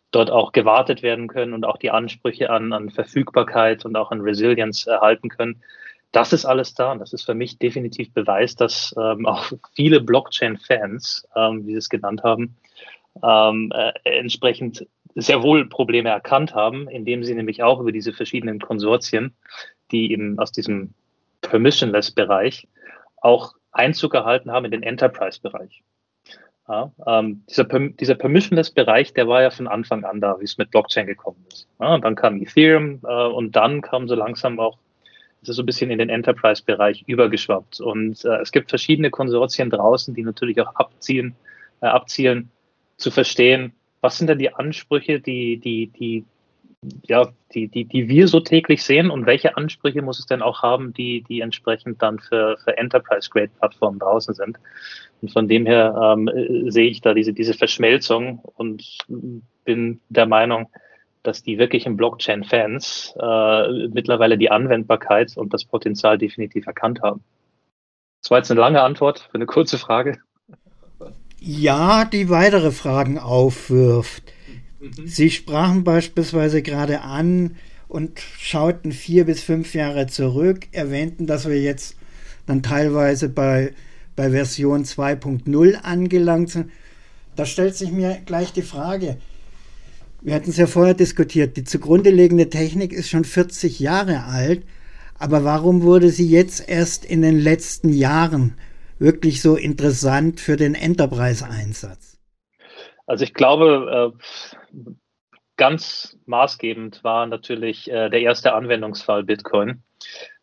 dort 0.09 0.31
auch 0.31 0.51
gewartet 0.51 1.03
werden 1.03 1.27
können 1.27 1.53
und 1.53 1.63
auch 1.63 1.77
die 1.77 1.91
Ansprüche 1.91 2.49
an, 2.49 2.73
an 2.73 2.89
Verfügbarkeit 2.89 3.85
und 3.85 3.95
auch 3.95 4.11
an 4.11 4.21
Resilience 4.21 4.87
erhalten 4.87 5.29
können. 5.29 5.61
Das 6.11 6.33
ist 6.33 6.45
alles 6.45 6.73
da 6.73 6.91
und 6.91 6.99
das 6.99 7.13
ist 7.13 7.25
für 7.25 7.33
mich 7.33 7.59
definitiv 7.59 8.13
Beweis, 8.13 8.55
dass 8.55 8.93
ähm, 8.97 9.25
auch 9.25 9.51
viele 9.73 10.01
Blockchain-Fans, 10.01 11.27
ähm, 11.35 11.65
wie 11.65 11.71
Sie 11.71 11.77
es 11.77 11.89
genannt 11.89 12.23
haben, 12.23 12.55
ähm, 13.23 13.71
äh, 13.73 13.91
entsprechend 14.03 14.87
sehr 15.17 15.41
wohl 15.41 15.69
Probleme 15.69 16.09
erkannt 16.09 16.53
haben, 16.53 16.89
indem 16.89 17.23
sie 17.23 17.33
nämlich 17.33 17.63
auch 17.63 17.79
über 17.79 17.93
diese 17.93 18.11
verschiedenen 18.11 18.59
Konsortien 18.59 19.33
die 19.91 20.11
eben 20.11 20.39
aus 20.39 20.51
diesem 20.51 20.93
Permissionless-Bereich 21.41 22.67
auch 23.17 23.53
Einzug 23.71 24.11
gehalten 24.11 24.51
haben 24.51 24.65
in 24.65 24.71
den 24.71 24.83
Enterprise-Bereich. 24.83 25.83
Ja, 26.67 26.91
ähm, 27.05 27.43
dieser, 27.47 27.65
dieser 27.65 28.15
Permissionless-Bereich, 28.15 29.13
der 29.13 29.27
war 29.27 29.43
ja 29.43 29.51
von 29.51 29.67
Anfang 29.67 30.03
an 30.03 30.19
da, 30.19 30.39
wie 30.39 30.45
es 30.45 30.57
mit 30.57 30.71
Blockchain 30.71 31.05
gekommen 31.05 31.45
ist. 31.51 31.67
Ja, 31.79 31.93
und 31.93 32.03
dann 32.03 32.15
kam 32.15 32.41
Ethereum 32.41 33.01
äh, 33.03 33.27
und 33.27 33.55
dann 33.55 33.81
kam 33.81 34.07
so 34.07 34.15
langsam 34.15 34.59
auch, 34.59 34.79
so 35.53 35.61
ein 35.61 35.65
bisschen 35.65 35.91
in 35.91 35.99
den 35.99 36.09
Enterprise-Bereich 36.09 37.03
übergeschwappt. 37.07 37.79
Und 37.81 38.23
äh, 38.25 38.41
es 38.41 38.51
gibt 38.51 38.69
verschiedene 38.69 39.09
Konsortien 39.09 39.69
draußen, 39.69 40.13
die 40.13 40.23
natürlich 40.23 40.59
auch 40.61 40.75
abzielen, 40.75 41.35
äh, 41.81 41.87
abzielen, 41.87 42.49
zu 42.97 43.11
verstehen, 43.11 43.73
was 44.01 44.17
sind 44.17 44.27
denn 44.27 44.39
die 44.39 44.53
Ansprüche, 44.53 45.19
die, 45.19 45.57
die, 45.57 45.87
die 45.87 46.25
ja, 47.07 47.29
die, 47.53 47.67
die, 47.67 47.85
die 47.85 48.07
wir 48.09 48.27
so 48.27 48.39
täglich 48.39 48.83
sehen 48.83 49.09
und 49.09 49.25
welche 49.25 49.57
Ansprüche 49.57 50.01
muss 50.01 50.19
es 50.19 50.25
denn 50.25 50.41
auch 50.41 50.61
haben, 50.61 50.93
die, 50.93 51.23
die 51.27 51.41
entsprechend 51.41 52.01
dann 52.01 52.19
für, 52.19 52.57
für 52.63 52.77
Enterprise-Grade-Plattformen 52.77 53.99
draußen 53.99 54.33
sind. 54.33 54.57
Und 55.21 55.31
von 55.31 55.47
dem 55.47 55.65
her 55.65 55.95
ähm, 55.99 56.29
sehe 56.69 56.89
ich 56.89 57.01
da 57.01 57.13
diese, 57.13 57.33
diese 57.33 57.53
Verschmelzung 57.53 58.39
und 58.39 58.83
bin 59.63 59.99
der 60.09 60.25
Meinung, 60.25 60.69
dass 61.27 61.43
die 61.43 61.57
wirklichen 61.57 61.97
Blockchain-Fans 61.97 63.15
äh, 63.19 63.87
mittlerweile 63.89 64.37
die 64.37 64.51
Anwendbarkeit 64.51 65.35
und 65.37 65.53
das 65.53 65.65
Potenzial 65.65 66.17
definitiv 66.17 66.67
erkannt 66.67 67.01
haben. 67.01 67.23
Das 68.21 68.31
war 68.31 68.37
jetzt 68.39 68.51
eine 68.51 68.59
lange 68.59 68.81
Antwort 68.81 69.19
für 69.19 69.35
eine 69.35 69.45
kurze 69.45 69.77
Frage. 69.77 70.19
Ja, 71.39 72.05
die 72.05 72.29
weitere 72.29 72.71
Fragen 72.71 73.19
aufwirft. 73.19 74.23
Mhm. 74.79 75.05
Sie 75.07 75.29
sprachen 75.29 75.83
beispielsweise 75.83 76.61
gerade 76.61 77.01
an 77.01 77.55
und 77.87 78.19
schauten 78.19 78.91
vier 78.91 79.25
bis 79.25 79.43
fünf 79.43 79.75
Jahre 79.75 80.07
zurück, 80.07 80.67
erwähnten, 80.71 81.27
dass 81.27 81.47
wir 81.47 81.61
jetzt 81.61 81.97
dann 82.45 82.63
teilweise 82.63 83.29
bei, 83.29 83.73
bei 84.15 84.31
Version 84.31 84.83
2.0 84.83 85.75
angelangt 85.75 86.49
sind. 86.49 86.71
Da 87.35 87.45
stellt 87.45 87.75
sich 87.75 87.91
mir 87.91 88.17
gleich 88.25 88.53
die 88.53 88.61
Frage, 88.61 89.17
wir 90.25 90.33
hatten 90.33 90.49
es 90.49 90.57
ja 90.57 90.65
vorher 90.65 90.95
diskutiert, 90.95 91.55
die 91.55 91.63
zugrunde 91.63 92.09
liegende 92.09 92.49
Technik 92.49 92.93
ist 92.93 93.09
schon 93.09 93.25
40 93.25 93.79
Jahre 93.79 94.23
alt, 94.23 94.65
aber 95.19 95.43
warum 95.43 95.83
wurde 95.83 96.09
sie 96.09 96.27
jetzt 96.27 96.67
erst 96.67 97.05
in 97.05 97.21
den 97.21 97.37
letzten 97.37 97.89
Jahren 97.89 98.57
wirklich 98.97 99.43
so 99.43 99.55
interessant 99.55 100.39
für 100.39 100.55
den 100.57 100.73
Enterprise-Einsatz? 100.73 102.19
Also 103.05 103.23
ich 103.23 103.35
glaube, 103.35 104.13
äh, 104.73 104.89
ganz 105.57 106.17
maßgebend 106.25 107.03
war 107.03 107.27
natürlich 107.27 107.87
äh, 107.91 108.09
der 108.09 108.21
erste 108.21 108.53
Anwendungsfall 108.53 109.23
Bitcoin, 109.23 109.83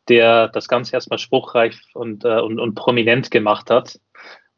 der 0.09 0.47
das 0.47 0.69
Ganze 0.69 0.95
erstmal 0.95 1.19
spruchreich 1.19 1.77
und, 1.95 2.25
äh, 2.25 2.39
und, 2.41 2.61
und 2.61 2.77
prominent 2.77 3.33
gemacht 3.33 3.69
hat. 3.69 3.99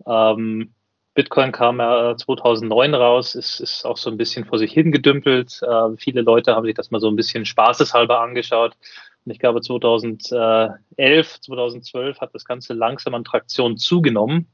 Ähm, 0.07 0.74
Bitcoin 1.15 1.53
kam 1.53 1.79
ja 1.79 2.17
2009 2.17 2.95
raus, 2.95 3.35
ist, 3.35 3.61
ist 3.61 3.85
auch 3.85 3.97
so 3.97 4.11
ein 4.11 4.17
bisschen 4.17 4.45
vor 4.45 4.59
sich 4.59 4.73
hingedümpelt. 4.73 5.61
Äh, 5.63 5.97
viele 5.97 6.23
Leute 6.23 6.55
haben 6.57 6.67
sich 6.67 6.75
das 6.75 6.91
mal 6.91 7.01
so 7.01 7.09
ein 7.09 7.17
bisschen 7.17 7.45
spaßeshalber 7.45 8.21
angeschaut. 8.21 8.77
Und 9.25 9.33
ich 9.33 9.39
glaube, 9.39 9.61
2011, 9.61 11.41
2012 11.41 12.21
hat 12.21 12.35
das 12.35 12.45
Ganze 12.45 12.75
langsam 12.75 13.15
an 13.15 13.25
Traktion 13.25 13.77
zugenommen. 13.77 14.49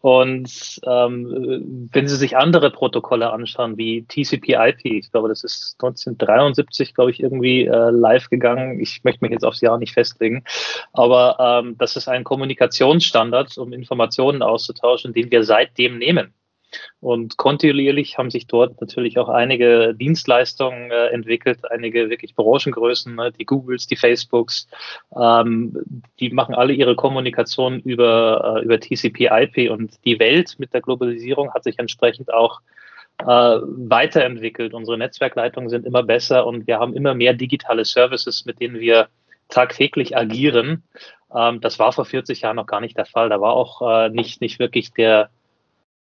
Und 0.00 0.80
ähm, 0.86 1.88
wenn 1.92 2.06
Sie 2.06 2.16
sich 2.16 2.36
andere 2.36 2.70
Protokolle 2.70 3.32
anschauen, 3.32 3.76
wie 3.76 4.04
TCP/IP, 4.04 4.84
ich 4.84 5.10
glaube, 5.10 5.28
das 5.28 5.42
ist 5.42 5.74
1973, 5.80 6.94
glaube 6.94 7.10
ich, 7.10 7.20
irgendwie 7.20 7.66
äh, 7.66 7.90
live 7.90 8.30
gegangen. 8.30 8.78
Ich 8.80 9.02
möchte 9.02 9.24
mich 9.24 9.32
jetzt 9.32 9.44
aufs 9.44 9.60
Jahr 9.60 9.76
nicht 9.78 9.94
festlegen, 9.94 10.44
aber 10.92 11.62
ähm, 11.64 11.76
das 11.78 11.96
ist 11.96 12.08
ein 12.08 12.22
Kommunikationsstandard, 12.22 13.58
um 13.58 13.72
Informationen 13.72 14.42
auszutauschen, 14.42 15.12
den 15.12 15.30
wir 15.32 15.42
seitdem 15.42 15.98
nehmen. 15.98 16.32
Und 17.00 17.36
kontinuierlich 17.36 18.18
haben 18.18 18.30
sich 18.30 18.46
dort 18.46 18.80
natürlich 18.80 19.18
auch 19.18 19.28
einige 19.28 19.94
Dienstleistungen 19.94 20.90
äh, 20.90 21.06
entwickelt, 21.08 21.60
einige 21.70 22.10
wirklich 22.10 22.34
Branchengrößen, 22.34 23.14
ne, 23.14 23.32
die 23.32 23.44
Googles, 23.44 23.86
die 23.86 23.96
Facebooks, 23.96 24.68
ähm, 25.18 26.02
die 26.20 26.30
machen 26.30 26.54
alle 26.54 26.72
ihre 26.72 26.96
Kommunikation 26.96 27.80
über, 27.80 28.58
äh, 28.58 28.64
über 28.64 28.80
TCP/IP 28.80 29.70
und 29.70 30.04
die 30.04 30.18
Welt 30.18 30.56
mit 30.58 30.74
der 30.74 30.80
Globalisierung 30.80 31.52
hat 31.54 31.64
sich 31.64 31.78
entsprechend 31.78 32.32
auch 32.32 32.60
äh, 33.20 33.24
weiterentwickelt. 33.24 34.74
Unsere 34.74 34.98
Netzwerkleitungen 34.98 35.70
sind 35.70 35.86
immer 35.86 36.02
besser 36.02 36.46
und 36.46 36.66
wir 36.66 36.78
haben 36.78 36.94
immer 36.94 37.14
mehr 37.14 37.34
digitale 37.34 37.84
Services, 37.84 38.44
mit 38.44 38.60
denen 38.60 38.78
wir 38.78 39.08
tagtäglich 39.48 40.16
agieren. 40.16 40.84
Ähm, 41.34 41.60
das 41.60 41.78
war 41.78 41.92
vor 41.92 42.04
40 42.04 42.42
Jahren 42.42 42.56
noch 42.56 42.66
gar 42.66 42.80
nicht 42.80 42.96
der 42.96 43.06
Fall. 43.06 43.28
Da 43.28 43.40
war 43.40 43.54
auch 43.54 43.82
äh, 43.82 44.08
nicht, 44.10 44.40
nicht 44.40 44.58
wirklich 44.58 44.92
der, 44.92 45.30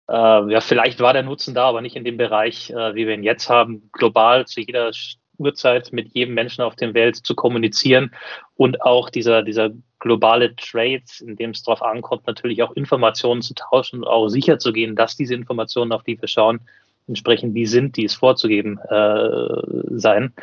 äh, 0.10 0.51
ja, 0.51 0.62
vielleicht 0.62 1.00
war 1.00 1.13
der 1.13 1.24
Nutzen 1.24 1.54
da, 1.54 1.66
aber 1.66 1.82
nicht 1.82 1.96
in 1.96 2.04
dem 2.04 2.18
Bereich, 2.18 2.72
äh, 2.72 2.96
wie 2.96 3.06
wir 3.06 3.13
ihn 3.13 3.24
jetzt 3.24 3.50
haben, 3.50 3.89
global 3.92 4.48
zu 4.48 4.62
jeder 4.62 4.92
Uhrzeit 5.38 5.94
mit 5.94 6.13
jedem 6.13 6.34
Menschen 6.34 6.63
auf 6.63 6.75
der 6.75 6.94
Welt 6.94 7.16
zu 7.16 7.36
kommunizieren 7.36 8.12
und 8.56 8.82
auch 8.82 9.10
dieser, 9.10 9.44
dieser 9.44 9.70
globale 10.00 10.56
Trades, 10.56 11.22
in 11.22 11.36
dem 11.36 11.51
es 11.51 11.63
darauf 11.63 11.82
ankommt, 11.82 12.25
natürlich 12.25 12.63
auch 12.63 12.72
Informationen 12.72 13.42
zu 13.42 13.54
tauschen 13.54 14.00
und 14.00 14.08
auch 14.08 14.30
sicher 14.30 14.60
zu 14.60 14.74
gehen, 14.74 14.96
dass 14.96 15.16
diese 15.16 15.36
Informationen, 15.36 15.92
auf 15.92 16.04
die 16.04 16.20
wir 16.20 16.28
schauen, 16.28 16.62
entsprechend 17.08 17.56
die 17.56 17.66
sind, 17.66 17.98
die 17.98 18.06
es 18.06 18.16
vorzugeben 18.16 18.80
äh, 18.89 19.98
sein. 19.98 20.34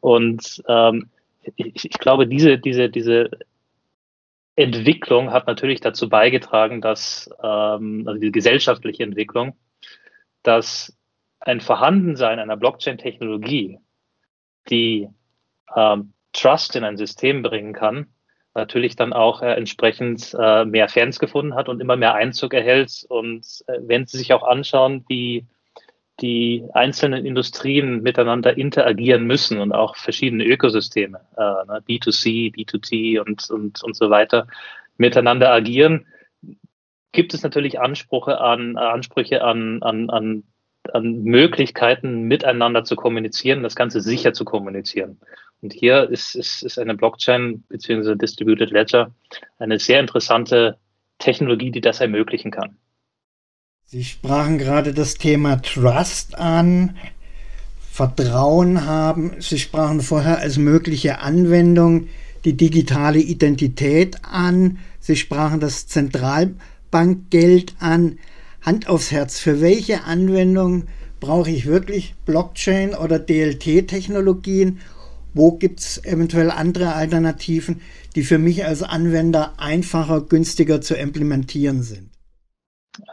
Und 0.00 0.62
ähm, 0.68 1.08
ich, 1.56 1.84
ich 1.84 1.98
glaube, 1.98 2.26
diese, 2.26 2.58
diese, 2.58 2.88
diese 2.88 3.30
Entwicklung 4.56 5.32
hat 5.32 5.46
natürlich 5.46 5.80
dazu 5.80 6.08
beigetragen, 6.08 6.80
dass, 6.80 7.28
ähm, 7.42 8.04
also 8.06 8.20
die 8.20 8.32
gesellschaftliche 8.32 9.02
Entwicklung, 9.02 9.56
dass 10.42 10.96
ein 11.40 11.60
Vorhandensein 11.60 12.38
einer 12.38 12.56
Blockchain-Technologie, 12.56 13.78
die 14.70 15.08
ähm, 15.74 16.12
Trust 16.32 16.76
in 16.76 16.84
ein 16.84 16.96
System 16.96 17.42
bringen 17.42 17.72
kann, 17.72 18.06
natürlich 18.54 18.96
dann 18.96 19.12
auch 19.12 19.42
äh, 19.42 19.52
entsprechend 19.54 20.34
äh, 20.38 20.64
mehr 20.64 20.88
Fans 20.88 21.18
gefunden 21.18 21.54
hat 21.54 21.68
und 21.68 21.80
immer 21.80 21.96
mehr 21.96 22.14
Einzug 22.14 22.54
erhält. 22.54 23.04
Und 23.08 23.44
äh, 23.66 23.78
wenn 23.82 24.06
Sie 24.06 24.16
sich 24.16 24.32
auch 24.32 24.44
anschauen, 24.44 25.04
wie 25.08 25.46
die 26.20 26.64
einzelnen 26.74 27.26
Industrien 27.26 28.02
miteinander 28.02 28.56
interagieren 28.56 29.26
müssen 29.26 29.58
und 29.58 29.72
auch 29.72 29.96
verschiedene 29.96 30.44
Ökosysteme, 30.44 31.20
äh, 31.36 31.40
ne, 31.40 31.82
B2C, 31.88 32.54
B2T 32.54 33.20
und, 33.20 33.50
und, 33.50 33.82
und 33.82 33.96
so 33.96 34.10
weiter, 34.10 34.46
miteinander 34.96 35.52
agieren, 35.52 36.06
gibt 37.12 37.34
es 37.34 37.42
natürlich 37.42 37.80
Ansprüche 37.80 38.40
an, 38.40 38.76
Ansprüche 38.76 39.42
an, 39.42 39.82
an, 39.82 40.10
an, 40.10 40.44
an 40.92 41.22
Möglichkeiten, 41.22 42.22
miteinander 42.22 42.84
zu 42.84 42.94
kommunizieren, 42.96 43.62
das 43.62 43.74
Ganze 43.74 44.00
sicher 44.00 44.32
zu 44.32 44.44
kommunizieren. 44.44 45.20
Und 45.62 45.72
hier 45.72 46.10
ist, 46.10 46.34
ist, 46.34 46.62
ist 46.62 46.78
eine 46.78 46.94
Blockchain 46.94 47.64
bzw. 47.68 48.16
Distributed 48.16 48.70
Ledger 48.70 49.14
eine 49.58 49.78
sehr 49.78 50.00
interessante 50.00 50.78
Technologie, 51.18 51.70
die 51.70 51.80
das 51.80 52.00
ermöglichen 52.00 52.50
kann. 52.50 52.76
Sie 53.86 54.02
sprachen 54.02 54.56
gerade 54.56 54.94
das 54.94 55.14
Thema 55.14 55.60
Trust 55.60 56.38
an, 56.38 56.96
Vertrauen 57.92 58.86
haben. 58.86 59.32
Sie 59.40 59.58
sprachen 59.58 60.00
vorher 60.00 60.38
als 60.38 60.56
mögliche 60.56 61.20
Anwendung 61.20 62.08
die 62.46 62.56
digitale 62.56 63.20
Identität 63.20 64.24
an. 64.24 64.78
Sie 65.00 65.16
sprachen 65.16 65.60
das 65.60 65.86
Zentralbankgeld 65.86 67.74
an. 67.78 68.18
Hand 68.62 68.88
aufs 68.88 69.12
Herz, 69.12 69.38
für 69.38 69.60
welche 69.60 70.04
Anwendung 70.04 70.84
brauche 71.20 71.50
ich 71.50 71.66
wirklich 71.66 72.14
Blockchain 72.24 72.94
oder 72.94 73.18
DLT-Technologien? 73.18 74.80
Wo 75.34 75.52
gibt 75.52 75.80
es 75.80 76.04
eventuell 76.04 76.50
andere 76.50 76.94
Alternativen, 76.94 77.82
die 78.16 78.22
für 78.22 78.38
mich 78.38 78.64
als 78.64 78.82
Anwender 78.82 79.52
einfacher, 79.58 80.22
günstiger 80.22 80.80
zu 80.80 80.94
implementieren 80.94 81.82
sind? 81.82 82.13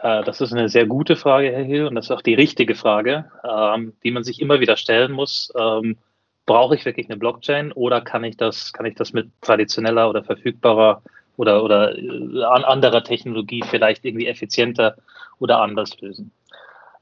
Äh, 0.02 0.22
das 0.24 0.40
ist 0.40 0.52
eine 0.52 0.68
sehr 0.68 0.86
gute 0.86 1.16
Frage, 1.16 1.50
Herr 1.50 1.64
Hill, 1.64 1.86
und 1.86 1.94
das 1.94 2.06
ist 2.06 2.10
auch 2.10 2.22
die 2.22 2.34
richtige 2.34 2.74
Frage, 2.74 3.30
ähm, 3.44 3.94
die 4.04 4.10
man 4.10 4.24
sich 4.24 4.40
immer 4.40 4.60
wieder 4.60 4.76
stellen 4.76 5.12
muss. 5.12 5.52
Ähm, 5.58 5.98
brauche 6.46 6.74
ich 6.74 6.84
wirklich 6.84 7.08
eine 7.08 7.18
Blockchain 7.18 7.72
oder 7.72 8.00
kann 8.00 8.24
ich 8.24 8.36
das, 8.36 8.72
kann 8.72 8.86
ich 8.86 8.94
das 8.96 9.12
mit 9.12 9.30
traditioneller 9.42 10.08
oder 10.08 10.24
verfügbarer 10.24 11.02
oder, 11.36 11.62
oder 11.62 11.96
äh, 11.96 12.42
anderer 12.44 13.04
Technologie 13.04 13.62
vielleicht 13.68 14.04
irgendwie 14.04 14.26
effizienter 14.26 14.96
oder 15.38 15.60
anders 15.60 16.00
lösen? 16.00 16.32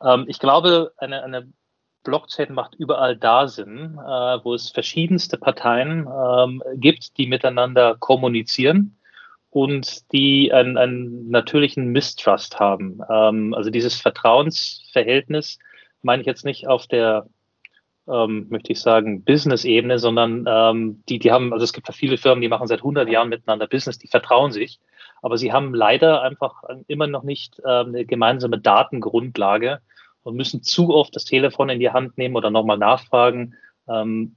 Ähm, 0.03 0.25
ich 0.29 0.39
glaube, 0.39 0.93
eine, 0.99 1.23
eine 1.23 1.49
Blockchain 2.05 2.53
macht 2.53 2.75
überall 2.75 3.17
da 3.17 3.49
Sinn, 3.49 3.99
äh, 3.99 4.39
wo 4.45 4.55
es 4.55 4.71
verschiedenste 4.71 5.37
Parteien 5.37 6.09
gibt, 6.77 7.19
die 7.19 7.27
miteinander 7.27 7.97
kommunizieren 7.99 8.97
und 9.51 10.13
die 10.13 10.53
einen, 10.53 10.79
einen 10.79 11.29
natürlichen 11.29 11.89
Mistrust 11.89 12.61
haben. 12.61 13.01
Ähm, 13.11 13.53
also 13.55 13.71
dieses 13.71 14.01
Vertrauensverhältnis 14.01 15.59
meine 16.03 16.23
ich 16.23 16.27
jetzt 16.27 16.45
nicht 16.45 16.67
auf 16.69 16.87
der, 16.87 17.27
ähm, 18.09 18.47
möchte 18.49 18.73
ich 18.73 18.81
sagen, 18.81 19.25
Business-Ebene, 19.25 19.99
sondern 19.99 20.45
ähm, 20.49 21.03
die, 21.09 21.19
die 21.19 21.33
haben, 21.33 21.53
also 21.53 21.65
es 21.65 21.73
gibt 21.73 21.89
ja 21.89 21.93
viele 21.93 22.17
Firmen, 22.17 22.41
die 22.41 22.49
machen 22.49 22.69
seit 22.69 22.81
100 22.81 23.09
Jahren 23.09 23.29
miteinander 23.29 23.67
Business, 23.67 23.99
die 23.99 24.09
vertrauen 24.09 24.53
sich, 24.53 24.79
aber 25.21 25.37
sie 25.37 25.53
haben 25.53 25.75
leider 25.75 26.23
einfach 26.23 26.63
immer 26.87 27.07
noch 27.07 27.25
nicht 27.25 27.61
ähm, 27.67 27.89
eine 27.89 28.07
gemeinsame 28.07 28.59
Datengrundlage 28.59 29.81
und 30.23 30.37
müssen 30.37 30.63
zu 30.63 30.95
oft 30.95 31.15
das 31.15 31.25
Telefon 31.25 31.69
in 31.69 31.81
die 31.81 31.91
Hand 31.91 32.17
nehmen 32.19 32.37
oder 32.37 32.51
nochmal 32.51 32.79
nachfragen, 32.79 33.55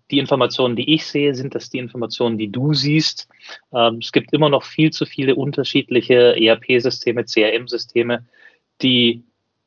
die 0.10 0.18
Informationen, 0.18 0.76
die 0.76 0.94
ich 0.94 1.06
sehe, 1.06 1.36
sind 1.36 1.54
das 1.54 1.70
die 1.70 1.78
Informationen, 1.78 2.38
die 2.38 2.52
du 2.52 2.74
siehst. 2.74 3.28
Ähm, 3.74 4.00
es 4.02 4.12
gibt 4.12 4.34
immer 4.34 4.50
noch 4.50 4.64
viel 4.64 4.92
zu 4.92 5.06
viele 5.06 5.36
unterschiedliche 5.36 6.36
ERP-Systeme, 6.36 7.26
CRM-Systeme, 7.26 8.26
die 8.82 9.24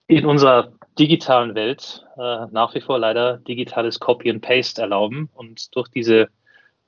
in 0.08 0.26
unserer 0.26 0.72
digitalen 0.98 1.54
Welt 1.54 2.04
äh, 2.16 2.46
nach 2.50 2.74
wie 2.74 2.80
vor 2.80 2.98
leider 2.98 3.38
digitales 3.38 4.00
Copy 4.00 4.30
and 4.30 4.42
Paste 4.42 4.80
erlauben 4.80 5.28
und 5.34 5.74
durch 5.76 5.88
diese 5.88 6.28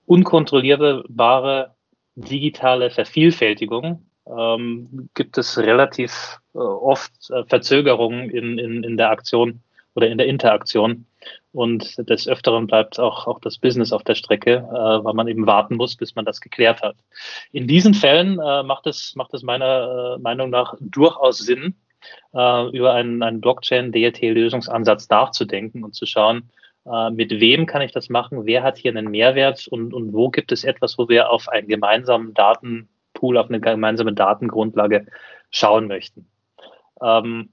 unkontrollierbare 0.07 1.75
digitale 2.17 2.91
Vervielfältigung 2.91 4.07
ähm, 4.27 5.09
gibt 5.15 5.39
es 5.39 5.59
relativ 5.59 6.41
äh, 6.55 6.59
oft 6.59 7.13
äh, 7.31 7.45
Verzögerungen 7.45 8.31
in, 8.31 8.59
in, 8.59 8.83
in 8.83 8.97
der 8.97 9.11
Aktion 9.11 9.61
oder 9.95 10.09
in 10.09 10.19
der 10.19 10.27
Interaktion. 10.27 11.07
Und 11.53 11.97
des 12.11 12.29
Öfteren 12.29 12.67
bleibt 12.67 13.01
auch, 13.01 13.27
auch 13.27 13.41
das 13.41 13.59
Business 13.59 13.93
auf 13.93 14.05
der 14.05 14.15
Strecke, 14.15 14.57
äh, 14.57 15.05
weil 15.05 15.15
man 15.15 15.29
eben 15.29 15.47
warten 15.47 15.77
muss, 15.77 15.97
bis 15.97 16.15
man 16.15 16.25
das 16.25 16.41
geklärt 16.41 16.83
hat. 16.83 16.97
In 17.53 17.67
diesen 17.67 17.95
Fällen 17.95 18.39
äh, 18.39 18.63
macht, 18.63 18.87
es, 18.87 19.15
macht 19.17 19.33
es 19.33 19.43
meiner 19.43 20.17
äh, 20.17 20.21
Meinung 20.21 20.51
nach 20.51 20.75
durchaus 20.81 21.39
Sinn, 21.39 21.75
äh, 22.35 22.69
über 22.77 22.93
einen, 22.93 23.23
einen 23.23 23.41
Blockchain-DLT-Lösungsansatz 23.41 25.09
nachzudenken 25.09 25.85
und 25.85 25.95
zu 25.95 26.05
schauen, 26.05 26.51
äh, 26.87 27.11
mit 27.11 27.31
wem 27.41 27.67
kann 27.67 27.83
ich 27.83 27.93
das 27.93 28.09
machen, 28.09 28.47
wer 28.47 28.63
hat 28.63 28.79
hier 28.79 28.93
einen 28.93 29.11
Mehrwert 29.11 29.69
und, 29.69 29.93
und 29.93 30.13
wo 30.13 30.31
gibt 30.31 30.53
es 30.53 30.65
etwas, 30.65 30.99
wo 30.99 31.09
wir 31.09 31.31
auf 31.31 31.49
einen 31.49 31.69
gemeinsamen 31.69 32.35
Datenpool, 32.35 33.37
auf 33.37 33.49
eine 33.49 33.61
gemeinsame 33.61 34.13
Datengrundlage 34.13 35.07
schauen 35.51 35.87
möchten. 35.87 36.29
Ähm, 37.03 37.51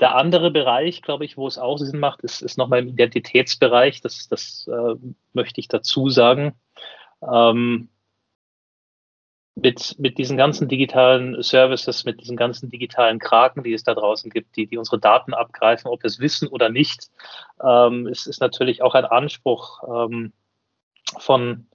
der 0.00 0.14
andere 0.14 0.50
Bereich, 0.50 1.02
glaube 1.02 1.24
ich, 1.24 1.36
wo 1.36 1.46
es 1.46 1.58
auch 1.58 1.78
Sinn 1.78 1.98
macht, 1.98 2.20
ist, 2.22 2.42
ist 2.42 2.58
nochmal 2.58 2.80
im 2.80 2.88
Identitätsbereich. 2.88 4.00
Das, 4.00 4.28
das 4.28 4.68
äh, 4.70 4.94
möchte 5.32 5.60
ich 5.60 5.68
dazu 5.68 6.08
sagen. 6.10 6.54
Ähm, 7.22 7.88
mit, 9.54 9.98
mit 9.98 10.18
diesen 10.18 10.36
ganzen 10.36 10.68
digitalen 10.68 11.42
Services, 11.42 12.04
mit 12.04 12.20
diesen 12.20 12.36
ganzen 12.36 12.68
digitalen 12.68 13.18
Kraken, 13.18 13.62
die 13.62 13.72
es 13.72 13.84
da 13.84 13.94
draußen 13.94 14.30
gibt, 14.30 14.54
die, 14.56 14.66
die 14.66 14.76
unsere 14.76 14.98
Daten 14.98 15.32
abgreifen, 15.32 15.90
ob 15.90 16.02
wir 16.02 16.08
es 16.08 16.20
wissen 16.20 16.48
oder 16.48 16.68
nicht, 16.68 17.08
ähm, 17.64 18.06
ist, 18.06 18.26
ist 18.26 18.42
natürlich 18.42 18.82
auch 18.82 18.94
ein 18.94 19.06
Anspruch 19.06 19.82
ähm, 19.88 20.34
von, 21.18 21.68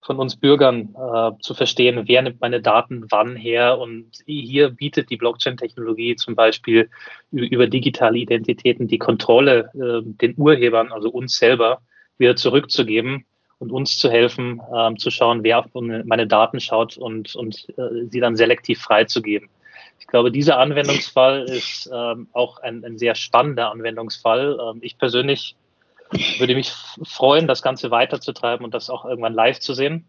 von 0.00 0.18
uns 0.18 0.36
Bürgern 0.36 0.94
äh, 0.94 1.30
zu 1.40 1.54
verstehen, 1.54 2.04
wer 2.06 2.22
nimmt 2.22 2.40
meine 2.40 2.60
Daten 2.60 3.06
wann 3.10 3.36
her. 3.36 3.78
Und 3.78 4.10
hier 4.26 4.70
bietet 4.70 5.10
die 5.10 5.16
Blockchain-Technologie 5.16 6.16
zum 6.16 6.34
Beispiel 6.34 6.88
über 7.30 7.66
digitale 7.66 8.18
Identitäten 8.18 8.88
die 8.88 8.98
Kontrolle 8.98 9.70
äh, 9.74 10.02
den 10.04 10.34
Urhebern, 10.36 10.92
also 10.92 11.10
uns 11.10 11.36
selber, 11.36 11.82
wieder 12.16 12.36
zurückzugeben 12.36 13.24
und 13.58 13.72
uns 13.72 13.98
zu 13.98 14.10
helfen, 14.10 14.60
äh, 14.72 14.94
zu 14.96 15.10
schauen, 15.10 15.42
wer 15.42 15.58
auf 15.58 15.66
meine 15.74 16.26
Daten 16.26 16.60
schaut 16.60 16.96
und, 16.96 17.34
und 17.34 17.68
äh, 17.76 18.06
sie 18.08 18.20
dann 18.20 18.36
selektiv 18.36 18.80
freizugeben. 18.80 19.48
Ich 20.00 20.06
glaube, 20.06 20.30
dieser 20.30 20.58
Anwendungsfall 20.58 21.42
ist 21.42 21.90
ähm, 21.92 22.28
auch 22.32 22.58
ein, 22.58 22.84
ein 22.84 22.98
sehr 22.98 23.14
spannender 23.14 23.70
Anwendungsfall. 23.72 24.58
Ähm, 24.60 24.78
ich 24.80 24.96
persönlich 24.96 25.56
würde 26.38 26.54
mich 26.54 26.72
freuen, 27.04 27.46
das 27.46 27.62
Ganze 27.62 27.90
weiterzutreiben 27.90 28.64
und 28.64 28.74
das 28.74 28.90
auch 28.90 29.04
irgendwann 29.04 29.34
live 29.34 29.60
zu 29.60 29.74
sehen. 29.74 30.04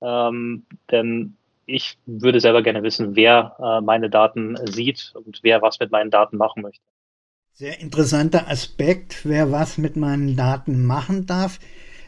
Ähm, 0.00 0.64
denn 0.90 1.36
ich 1.66 1.96
würde 2.06 2.40
selber 2.40 2.62
gerne 2.62 2.82
wissen, 2.82 3.16
wer 3.16 3.56
äh, 3.58 3.80
meine 3.80 4.10
Daten 4.10 4.56
sieht 4.66 5.12
und 5.14 5.40
wer 5.42 5.62
was 5.62 5.80
mit 5.80 5.90
meinen 5.90 6.10
Daten 6.10 6.36
machen 6.36 6.62
möchte. 6.62 6.82
Sehr 7.52 7.80
interessanter 7.80 8.48
Aspekt, 8.48 9.24
wer 9.24 9.52
was 9.52 9.78
mit 9.78 9.96
meinen 9.96 10.36
Daten 10.36 10.84
machen 10.84 11.26
darf. 11.26 11.60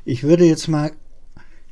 Ich 0.04 0.24
würde 0.24 0.44
jetzt 0.44 0.66
mal 0.68 0.90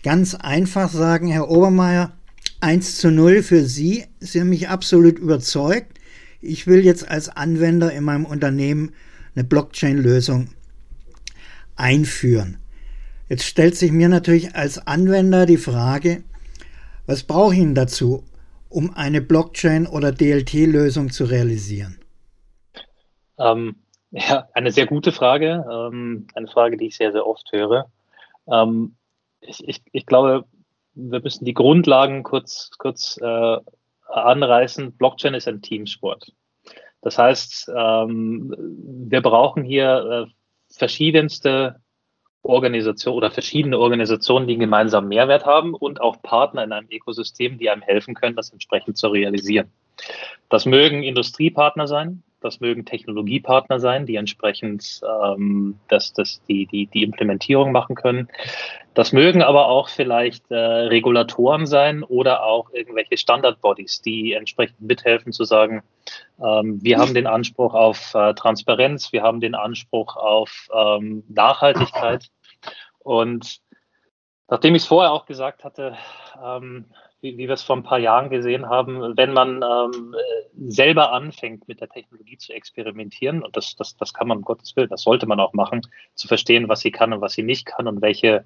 ganz 0.02 0.34
einfach 0.34 0.88
sagen, 0.88 1.28
Herr 1.28 1.50
Obermeier, 1.50 2.12
1 2.60 2.98
zu 2.98 3.10
0 3.10 3.42
für 3.42 3.62
Sie. 3.62 4.04
Sie 4.20 4.40
haben 4.40 4.48
mich 4.48 4.68
absolut 4.68 5.18
überzeugt. 5.18 5.98
Ich 6.40 6.66
will 6.66 6.84
jetzt 6.84 7.08
als 7.08 7.28
Anwender 7.28 7.92
in 7.92 8.04
meinem 8.04 8.26
Unternehmen 8.26 8.92
eine 9.34 9.44
Blockchain-Lösung 9.44 10.48
einführen. 11.76 12.58
Jetzt 13.28 13.44
stellt 13.44 13.76
sich 13.76 13.90
mir 13.90 14.08
natürlich 14.08 14.54
als 14.54 14.86
Anwender 14.86 15.46
die 15.46 15.56
Frage, 15.56 16.22
was 17.06 17.22
brauche 17.22 17.54
ich 17.54 17.60
denn 17.60 17.74
dazu, 17.74 18.24
um 18.68 18.94
eine 18.94 19.20
Blockchain- 19.20 19.86
oder 19.86 20.12
DLT-Lösung 20.12 21.10
zu 21.10 21.24
realisieren? 21.24 21.98
Ähm, 23.38 23.76
ja, 24.10 24.48
eine 24.52 24.70
sehr 24.72 24.86
gute 24.86 25.12
Frage. 25.12 25.64
Ähm, 25.70 26.26
eine 26.34 26.48
Frage, 26.48 26.76
die 26.76 26.86
ich 26.86 26.96
sehr, 26.96 27.12
sehr 27.12 27.26
oft 27.26 27.50
höre. 27.52 27.90
Ähm, 28.46 28.96
ich, 29.40 29.66
ich, 29.66 29.82
ich 29.92 30.06
glaube, 30.06 30.44
wir 30.94 31.20
müssen 31.20 31.44
die 31.44 31.54
Grundlagen 31.54 32.22
kurz, 32.22 32.70
kurz 32.78 33.18
äh, 33.20 33.58
anreißen. 34.08 34.92
Blockchain 34.96 35.34
ist 35.34 35.48
ein 35.48 35.62
Teamsport. 35.62 36.32
Das 37.02 37.18
heißt, 37.18 37.70
ähm, 37.76 38.54
wir 39.08 39.20
brauchen 39.20 39.64
hier 39.64 40.28
äh, 40.28 40.32
verschiedenste 40.76 41.80
Organisationen 42.42 43.16
oder 43.16 43.30
verschiedene 43.30 43.78
Organisationen, 43.78 44.46
die 44.46 44.54
einen 44.54 44.60
gemeinsamen 44.60 45.08
Mehrwert 45.08 45.46
haben 45.46 45.74
und 45.74 46.00
auch 46.00 46.20
Partner 46.22 46.62
in 46.62 46.72
einem 46.72 46.88
Ökosystem, 46.90 47.58
die 47.58 47.70
einem 47.70 47.82
helfen 47.82 48.14
können, 48.14 48.36
das 48.36 48.52
entsprechend 48.52 48.98
zu 48.98 49.08
realisieren. 49.08 49.72
Das 50.50 50.66
mögen 50.66 51.02
Industriepartner 51.02 51.86
sein, 51.86 52.22
das 52.44 52.60
mögen 52.60 52.84
Technologiepartner 52.84 53.80
sein, 53.80 54.06
die 54.06 54.16
entsprechend 54.16 55.00
ähm, 55.02 55.78
das, 55.88 56.12
das, 56.12 56.42
die, 56.46 56.66
die, 56.66 56.86
die 56.86 57.02
Implementierung 57.02 57.72
machen 57.72 57.96
können. 57.96 58.28
Das 58.92 59.12
mögen 59.12 59.42
aber 59.42 59.68
auch 59.68 59.88
vielleicht 59.88 60.50
äh, 60.50 60.54
Regulatoren 60.54 61.66
sein 61.66 62.02
oder 62.02 62.44
auch 62.44 62.70
irgendwelche 62.72 63.16
Standardbodies, 63.16 64.02
die 64.02 64.34
entsprechend 64.34 64.80
mithelfen 64.80 65.32
zu 65.32 65.44
sagen, 65.44 65.82
ähm, 66.40 66.78
wir 66.82 66.98
haben 66.98 67.14
den 67.14 67.26
Anspruch 67.26 67.74
auf 67.74 68.14
äh, 68.14 68.34
Transparenz, 68.34 69.12
wir 69.12 69.22
haben 69.22 69.40
den 69.40 69.54
Anspruch 69.54 70.16
auf 70.16 70.68
ähm, 70.72 71.24
Nachhaltigkeit. 71.28 72.28
Und 72.98 73.60
nachdem 74.48 74.74
ich 74.74 74.82
es 74.82 74.88
vorher 74.88 75.12
auch 75.12 75.26
gesagt 75.26 75.64
hatte, 75.64 75.96
ähm, 76.44 76.86
wie, 77.24 77.38
wie 77.38 77.48
wir 77.48 77.54
es 77.54 77.62
vor 77.62 77.76
ein 77.76 77.82
paar 77.82 77.98
Jahren 77.98 78.28
gesehen 78.28 78.68
haben, 78.68 79.16
wenn 79.16 79.32
man 79.32 79.62
ähm, 79.62 80.14
selber 80.68 81.10
anfängt, 81.12 81.66
mit 81.66 81.80
der 81.80 81.88
Technologie 81.88 82.36
zu 82.36 82.52
experimentieren, 82.52 83.42
und 83.42 83.56
das, 83.56 83.74
das, 83.76 83.96
das 83.96 84.12
kann 84.12 84.28
man 84.28 84.36
um 84.36 84.44
Gottes 84.44 84.76
Willen, 84.76 84.90
das 84.90 85.02
sollte 85.02 85.26
man 85.26 85.40
auch 85.40 85.54
machen, 85.54 85.80
zu 86.14 86.28
verstehen, 86.28 86.68
was 86.68 86.80
sie 86.80 86.92
kann 86.92 87.14
und 87.14 87.22
was 87.22 87.32
sie 87.32 87.42
nicht 87.42 87.64
kann 87.64 87.88
und 87.88 88.02
welche, 88.02 88.44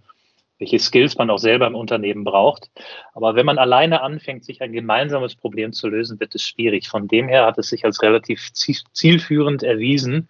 welche 0.59 0.79
Skills 0.79 1.19
man 1.19 1.29
auch 1.29 1.39
selber 1.39 1.67
im 1.67 1.75
Unternehmen 1.75 2.23
braucht. 2.23 2.71
Aber 3.15 3.35
wenn 3.35 3.47
man 3.47 3.59
alleine 3.59 4.01
anfängt, 4.01 4.45
sich 4.45 4.63
ein 4.63 4.73
gemeinsames 4.73 5.35
Problem 5.35 5.73
zu 5.73 5.89
lösen, 5.89 6.21
wird 6.21 6.37
es 6.37 6.43
schwierig. 6.43 6.89
Von 6.89 7.09
dem 7.09 7.29
her 7.29 7.47
hat 7.47 7.59
es 7.59 7.69
sich 7.69 7.85
als 7.85 8.01
relativ 8.03 8.53
zielführend 8.53 9.65
erwiesen, 9.65 10.29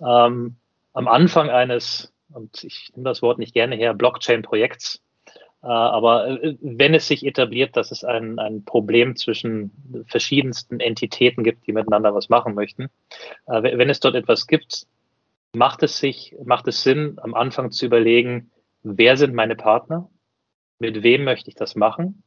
ähm, 0.00 0.54
am 0.92 1.08
Anfang 1.08 1.50
eines, 1.50 2.12
und 2.32 2.62
ich 2.62 2.92
nehme 2.94 3.08
das 3.08 3.20
Wort 3.20 3.38
nicht 3.38 3.52
gerne 3.52 3.74
her, 3.74 3.94
Blockchain-Projekts, 3.94 5.02
aber 5.66 6.42
äh, 6.42 6.56
wenn 6.60 6.94
es 6.94 7.06
sich 7.06 7.24
etabliert, 7.26 7.76
dass 7.76 7.90
es 7.90 8.04
ein, 8.04 8.38
ein 8.38 8.64
Problem 8.64 9.16
zwischen 9.16 10.04
verschiedensten 10.06 10.80
Entitäten 10.80 11.44
gibt, 11.44 11.66
die 11.66 11.72
miteinander 11.72 12.14
was 12.14 12.28
machen 12.28 12.54
möchten, 12.54 12.84
äh, 13.46 13.62
wenn 13.62 13.90
es 13.90 14.00
dort 14.00 14.14
etwas 14.14 14.46
gibt, 14.46 14.86
macht 15.54 15.82
es 15.82 15.98
sich, 15.98 16.34
macht 16.44 16.66
es 16.68 16.82
Sinn, 16.82 17.18
am 17.20 17.34
Anfang 17.34 17.70
zu 17.72 17.86
überlegen, 17.86 18.50
wer 18.82 19.16
sind 19.16 19.34
meine 19.34 19.56
Partner? 19.56 20.08
Mit 20.78 21.02
wem 21.02 21.24
möchte 21.24 21.50
ich 21.50 21.56
das 21.56 21.74
machen? 21.76 22.22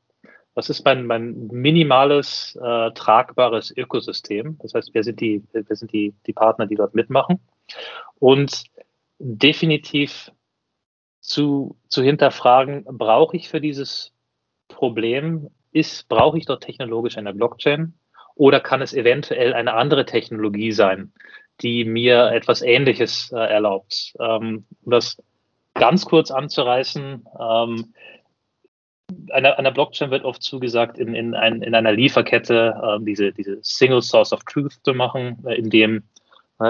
Was 0.53 0.69
ist 0.69 0.85
mein, 0.85 1.07
mein 1.07 1.47
minimales, 1.47 2.55
äh, 2.61 2.91
tragbares 2.91 3.75
Ökosystem? 3.75 4.59
Das 4.61 4.75
heißt, 4.75 4.91
wer 4.93 5.03
sind 5.03 5.19
die, 5.19 5.43
wer 5.51 5.75
sind 5.75 5.91
die, 5.91 6.13
die 6.27 6.33
Partner, 6.33 6.67
die 6.67 6.75
dort 6.75 6.93
mitmachen? 6.93 7.39
Und 8.19 8.65
definitiv 9.17 10.31
zu, 11.23 11.77
zu 11.87 12.03
hinterfragen, 12.03 12.83
brauche 12.85 13.35
ich 13.37 13.49
für 13.49 13.61
dieses 13.61 14.13
Problem, 14.67 15.49
ist, 15.71 16.07
brauche 16.07 16.37
ich 16.37 16.45
dort 16.45 16.63
technologisch 16.63 17.17
eine 17.17 17.33
Blockchain 17.33 17.93
oder 18.35 18.59
kann 18.59 18.81
es 18.81 18.93
eventuell 18.93 19.53
eine 19.53 19.73
andere 19.73 20.05
Technologie 20.05 20.71
sein, 20.71 21.13
die 21.61 21.85
mir 21.85 22.31
etwas 22.31 22.61
Ähnliches 22.61 23.31
äh, 23.31 23.37
erlaubt? 23.37 24.13
Ähm, 24.19 24.65
um 24.83 24.91
das 24.91 25.17
ganz 25.73 26.05
kurz 26.05 26.29
anzureißen, 26.29 27.25
ähm, 27.39 27.93
einer, 29.31 29.57
einer 29.57 29.71
Blockchain 29.71 30.11
wird 30.11 30.25
oft 30.25 30.43
zugesagt, 30.43 30.97
in, 30.97 31.15
in, 31.15 31.35
ein, 31.35 31.61
in 31.61 31.73
einer 31.73 31.91
Lieferkette 31.91 32.75
äh, 32.81 33.03
diese, 33.03 33.31
diese 33.31 33.59
Single 33.61 34.01
Source 34.01 34.33
of 34.33 34.43
Truth 34.43 34.79
zu 34.83 34.93
machen, 34.93 35.43
äh, 35.45 35.55
in 35.55 35.69
dem 35.69 36.03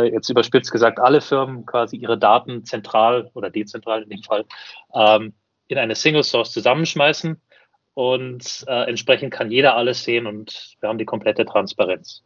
jetzt 0.02 0.30
überspitzt 0.30 0.72
gesagt, 0.72 1.00
alle 1.00 1.22
Firmen 1.22 1.66
quasi 1.66 1.98
ihre 1.98 2.18
Daten 2.18 2.66
zentral 2.66 3.30
oder 3.34 3.50
dezentral 3.50 4.04
in 4.04 4.10
dem 4.10 4.24
Fall 4.24 4.46
ähm, 4.94 5.34
in 5.68 5.78
eine 5.78 5.96
Single 5.96 6.24
Source 6.24 6.52
zusammenschmeißen 6.52 7.40
und 7.94 8.66
äh, 8.68 8.90
entsprechend 8.90 9.32
kann 9.32 9.52
jeder 9.52 9.76
alles 9.76 10.04
sehen 10.04 10.28
und 10.28 10.76
wir 10.80 10.90
haben 10.90 10.98
die 10.98 11.06
komplette 11.06 11.46
Transparenz. 11.46 12.24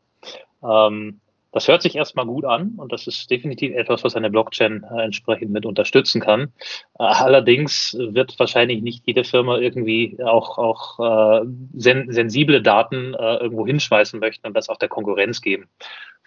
Ähm, 0.63 1.19
das 1.58 1.67
hört 1.67 1.82
sich 1.82 1.95
erstmal 1.95 2.25
gut 2.25 2.45
an 2.45 2.73
und 2.77 2.91
das 2.91 3.08
ist 3.08 3.32
definitiv 3.32 3.73
etwas, 3.73 4.03
was 4.03 4.15
eine 4.15 4.30
Blockchain 4.30 4.84
äh, 4.84 5.01
entsprechend 5.03 5.49
mit 5.49 5.65
unterstützen 5.65 6.21
kann. 6.21 6.53
Äh, 6.99 7.03
allerdings 7.03 7.97
wird 7.99 8.38
wahrscheinlich 8.38 8.82
nicht 8.82 9.08
jede 9.08 9.23
Firma 9.23 9.58
irgendwie 9.58 10.17
auch, 10.23 10.58
auch 10.58 10.99
äh, 11.41 11.45
sen 11.73 12.12
sensible 12.12 12.62
Daten 12.62 13.13
äh, 13.13 13.38
irgendwo 13.38 13.65
hinschmeißen 13.65 14.19
möchten 14.19 14.45
und 14.45 14.53
das 14.56 14.69
auch 14.69 14.77
der 14.77 14.89
Konkurrenz 14.89 15.41
geben. 15.41 15.67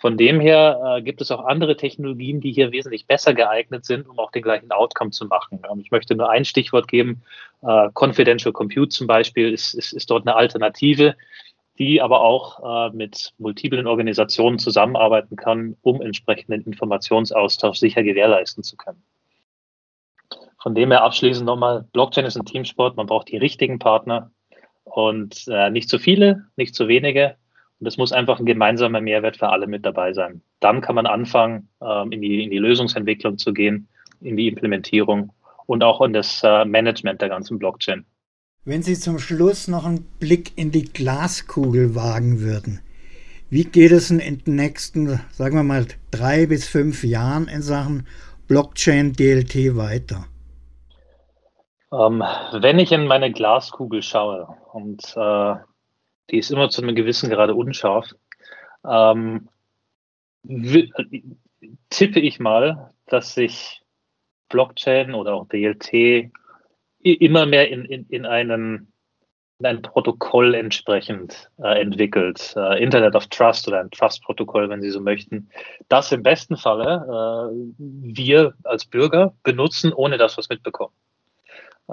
Von 0.00 0.16
dem 0.16 0.40
her 0.40 0.96
äh, 0.96 1.02
gibt 1.02 1.20
es 1.20 1.30
auch 1.30 1.44
andere 1.44 1.76
Technologien, 1.76 2.40
die 2.40 2.52
hier 2.52 2.72
wesentlich 2.72 3.06
besser 3.06 3.34
geeignet 3.34 3.84
sind, 3.84 4.08
um 4.08 4.18
auch 4.18 4.32
den 4.32 4.42
gleichen 4.42 4.72
Outcome 4.72 5.10
zu 5.10 5.26
machen. 5.26 5.60
Und 5.68 5.80
ich 5.80 5.90
möchte 5.90 6.14
nur 6.14 6.30
ein 6.30 6.44
Stichwort 6.44 6.88
geben. 6.88 7.22
Äh, 7.62 7.90
Confidential 7.92 8.52
Compute 8.52 8.88
zum 8.88 9.06
Beispiel 9.06 9.52
ist, 9.52 9.74
ist, 9.74 9.92
ist 9.92 10.10
dort 10.10 10.26
eine 10.26 10.36
Alternative 10.36 11.14
die 11.80 12.02
aber 12.02 12.20
auch 12.20 12.90
äh, 12.90 12.94
mit 12.94 13.32
multiplen 13.38 13.86
Organisationen 13.86 14.58
zusammenarbeiten 14.58 15.34
kann, 15.34 15.78
um 15.80 16.02
entsprechenden 16.02 16.62
Informationsaustausch 16.66 17.78
sicher 17.78 18.02
gewährleisten 18.02 18.62
zu 18.62 18.76
können. 18.76 19.02
Von 20.58 20.74
dem 20.74 20.90
her 20.90 21.02
abschließend 21.02 21.46
nochmal, 21.46 21.88
Blockchain 21.94 22.26
ist 22.26 22.36
ein 22.36 22.44
Teamsport, 22.44 22.98
man 22.98 23.06
braucht 23.06 23.28
die 23.30 23.38
richtigen 23.38 23.78
Partner 23.78 24.30
und 24.84 25.48
äh, 25.48 25.70
nicht 25.70 25.88
zu 25.88 25.98
viele, 25.98 26.44
nicht 26.56 26.74
zu 26.74 26.86
wenige. 26.86 27.36
Und 27.80 27.86
es 27.86 27.96
muss 27.96 28.12
einfach 28.12 28.38
ein 28.38 28.46
gemeinsamer 28.46 29.00
Mehrwert 29.00 29.38
für 29.38 29.48
alle 29.48 29.66
mit 29.66 29.86
dabei 29.86 30.12
sein. 30.12 30.42
Dann 30.60 30.82
kann 30.82 30.94
man 30.94 31.06
anfangen, 31.06 31.68
ähm, 31.82 32.12
in, 32.12 32.20
die, 32.20 32.44
in 32.44 32.50
die 32.50 32.58
Lösungsentwicklung 32.58 33.38
zu 33.38 33.54
gehen, 33.54 33.88
in 34.20 34.36
die 34.36 34.48
Implementierung 34.48 35.32
und 35.66 35.82
auch 35.82 36.02
in 36.02 36.12
das 36.12 36.42
äh, 36.44 36.64
Management 36.66 37.22
der 37.22 37.30
ganzen 37.30 37.58
Blockchain. 37.58 38.04
Wenn 38.66 38.82
Sie 38.82 38.94
zum 38.94 39.18
Schluss 39.18 39.66
noch 39.66 39.86
einen 39.86 40.04
Blick 40.20 40.52
in 40.56 40.70
die 40.70 40.84
Glaskugel 40.84 41.94
wagen 41.94 42.40
würden, 42.40 42.80
wie 43.48 43.64
geht 43.64 43.90
es 43.90 44.10
in 44.10 44.18
den 44.18 44.54
nächsten, 44.54 45.18
sagen 45.32 45.56
wir 45.56 45.62
mal, 45.62 45.86
drei 46.10 46.46
bis 46.46 46.68
fünf 46.68 47.02
Jahren 47.02 47.48
in 47.48 47.62
Sachen 47.62 48.06
Blockchain 48.46 49.14
DLT 49.14 49.76
weiter? 49.76 50.26
Ähm, 51.92 52.22
wenn 52.60 52.78
ich 52.78 52.92
in 52.92 53.06
meine 53.06 53.32
Glaskugel 53.32 54.02
schaue, 54.02 54.46
und 54.72 55.02
äh, 55.16 55.54
die 56.30 56.38
ist 56.38 56.50
immer 56.50 56.70
zu 56.70 56.82
einem 56.82 56.94
gewissen 56.94 57.30
Grade 57.30 57.54
unscharf, 57.54 58.14
ähm, 58.84 59.48
tippe 61.90 62.20
ich 62.20 62.40
mal, 62.40 62.92
dass 63.06 63.34
sich 63.34 63.82
Blockchain 64.48 65.14
oder 65.14 65.34
auch 65.34 65.48
DLT 65.48 66.30
immer 67.02 67.46
mehr 67.46 67.70
in, 67.70 67.84
in, 67.84 68.06
in 68.08 68.26
einem 68.26 68.88
in 69.60 69.66
ein 69.66 69.82
Protokoll 69.82 70.54
entsprechend 70.54 71.50
äh, 71.62 71.80
entwickelt. 71.80 72.54
Äh, 72.56 72.82
Internet 72.82 73.14
of 73.14 73.26
Trust 73.26 73.68
oder 73.68 73.80
ein 73.80 73.90
Trust-Protokoll, 73.90 74.70
wenn 74.70 74.80
Sie 74.80 74.88
so 74.88 75.00
möchten. 75.00 75.50
Das 75.88 76.10
im 76.12 76.22
besten 76.22 76.56
Falle 76.56 77.04
äh, 77.06 77.54
wir 77.78 78.54
als 78.64 78.86
Bürger 78.86 79.34
benutzen, 79.42 79.92
ohne 79.92 80.16
dass 80.16 80.38
wir 80.38 80.40
es 80.40 80.48
mitbekommen. 80.48 80.94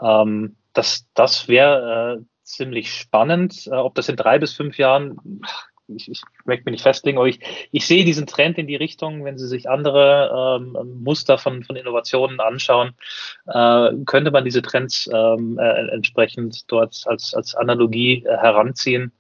Ähm, 0.02 0.56
das 0.72 1.08
das 1.14 1.50
wäre 1.50 2.20
äh, 2.20 2.24
ziemlich 2.48 2.92
spannend. 2.92 3.68
Äh, 3.68 3.76
ob 3.76 3.96
das 3.96 4.10
in 4.10 4.16
drei 4.16 4.40
bis 4.40 4.54
fünf 4.54 4.78
Jahren, 4.78 5.42
ich, 5.88 6.10
ich 6.10 6.22
möchte 6.46 6.66
mich 6.66 6.74
nicht 6.74 6.84
festlegen, 6.84 7.18
aber 7.18 7.28
ich, 7.28 7.40
ich 7.72 7.86
sehe 7.86 8.06
diesen 8.06 8.28
Trend 8.28 8.58
in 8.58 8.68
die 8.68 8.76
Richtung, 8.76 9.24
wenn 9.24 9.38
Sie 9.38 9.48
sich 9.48 9.70
andere 9.70 10.60
ähm, 10.60 11.02
Muster 11.04 11.38
von, 11.38 11.64
von 11.64 11.76
Innovationen 11.76 12.40
anschauen, 12.40 12.94
äh, 13.48 13.92
könnte 14.06 14.32
man 14.32 14.44
diese 14.44 14.62
Trends 14.62 15.10
ähm, 15.14 15.58
äh, 15.60 15.94
entsprechend 15.94 16.70
dort 16.72 17.04
als, 17.06 17.34
als 17.34 17.56
Analogie 17.56 18.24
äh, 18.26 18.38
heranziehen. 18.38 19.12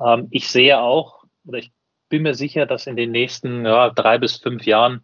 Ähm, 0.00 0.28
ich 0.30 0.48
sehe 0.48 0.80
auch, 0.80 1.24
oder 1.46 1.58
ich 1.58 1.72
bin 2.08 2.22
mir 2.22 2.34
sicher, 2.34 2.66
dass 2.66 2.86
in 2.86 2.96
den 2.96 3.10
nächsten 3.10 3.64
ja, 3.64 3.90
drei 3.90 4.18
bis 4.18 4.36
fünf 4.36 4.66
Jahren 4.66 5.02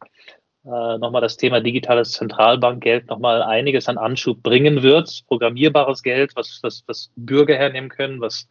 äh, 0.65 0.99
nochmal 0.99 1.23
das 1.23 1.37
Thema 1.37 1.61
digitales 1.61 2.13
Zentralbankgeld 2.13 3.09
nochmal 3.09 3.43
einiges 3.43 3.89
an 3.89 3.99
Anschub 3.99 4.43
bringen 4.43 4.83
wird. 4.83 5.23
Programmierbares 5.27 6.03
Geld, 6.03 6.37
was, 6.37 6.61
was, 6.63 6.85
was 6.87 7.11
Bürger 7.17 7.57
hernehmen 7.57 7.89
können, 7.89 8.21
was 8.21 8.47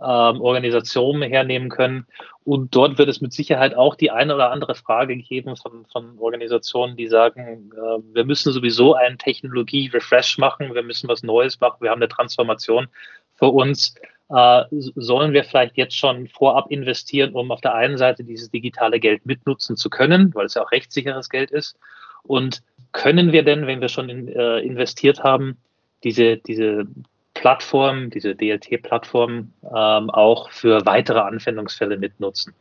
ähm, 0.00 0.40
Organisationen 0.40 1.22
hernehmen 1.22 1.68
können. 1.68 2.06
Und 2.44 2.74
dort 2.74 2.98
wird 2.98 3.08
es 3.08 3.20
mit 3.20 3.32
Sicherheit 3.32 3.74
auch 3.74 3.96
die 3.96 4.10
eine 4.10 4.34
oder 4.34 4.52
andere 4.52 4.74
Frage 4.74 5.16
geben 5.16 5.56
von, 5.56 5.84
von 5.86 6.18
Organisationen, 6.18 6.96
die 6.96 7.08
sagen, 7.08 7.72
äh, 7.74 8.14
wir 8.14 8.24
müssen 8.24 8.52
sowieso 8.52 8.94
einen 8.94 9.18
Technologie-Refresh 9.18 10.38
machen, 10.38 10.74
wir 10.74 10.82
müssen 10.84 11.08
was 11.08 11.24
Neues 11.24 11.60
machen, 11.60 11.78
wir 11.80 11.90
haben 11.90 11.98
eine 11.98 12.08
Transformation 12.08 12.88
für 13.34 13.48
uns. 13.48 13.96
Äh, 14.30 14.64
sollen 14.70 15.32
wir 15.32 15.44
vielleicht 15.44 15.76
jetzt 15.76 15.96
schon 15.96 16.28
vorab 16.28 16.70
investieren, 16.70 17.34
um 17.34 17.50
auf 17.50 17.60
der 17.60 17.74
einen 17.74 17.96
Seite 17.96 18.24
dieses 18.24 18.50
digitale 18.50 19.00
Geld 19.00 19.24
mitnutzen 19.24 19.76
zu 19.76 19.88
können, 19.88 20.34
weil 20.34 20.46
es 20.46 20.54
ja 20.54 20.62
auch 20.62 20.72
rechtssicheres 20.72 21.30
Geld 21.30 21.50
ist? 21.50 21.78
Und 22.24 22.62
können 22.92 23.32
wir 23.32 23.42
denn, 23.42 23.66
wenn 23.66 23.80
wir 23.80 23.88
schon 23.88 24.08
in, 24.08 24.28
äh, 24.28 24.58
investiert 24.60 25.22
haben, 25.22 25.56
diese, 26.04 26.36
diese 26.36 26.86
Plattform, 27.34 28.10
diese 28.10 28.34
DLT-Plattform 28.34 29.52
ähm, 29.62 30.10
auch 30.10 30.50
für 30.50 30.84
weitere 30.84 31.20
Anwendungsfälle 31.20 31.96
mitnutzen. 31.96 32.54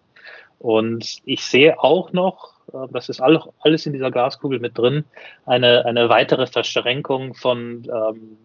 Und 0.60 1.18
ich 1.26 1.44
sehe 1.44 1.82
auch 1.82 2.14
noch, 2.14 2.54
äh, 2.74 2.88
das 2.92 3.10
ist 3.10 3.20
alles 3.22 3.86
in 3.86 3.94
dieser 3.94 4.12
Glaskugel 4.12 4.60
mit 4.60 4.78
drin, 4.78 5.04
eine, 5.46 5.86
eine 5.86 6.10
weitere 6.10 6.48
Verschränkung 6.48 7.34
von 7.34 7.88
ähm, 7.92 8.38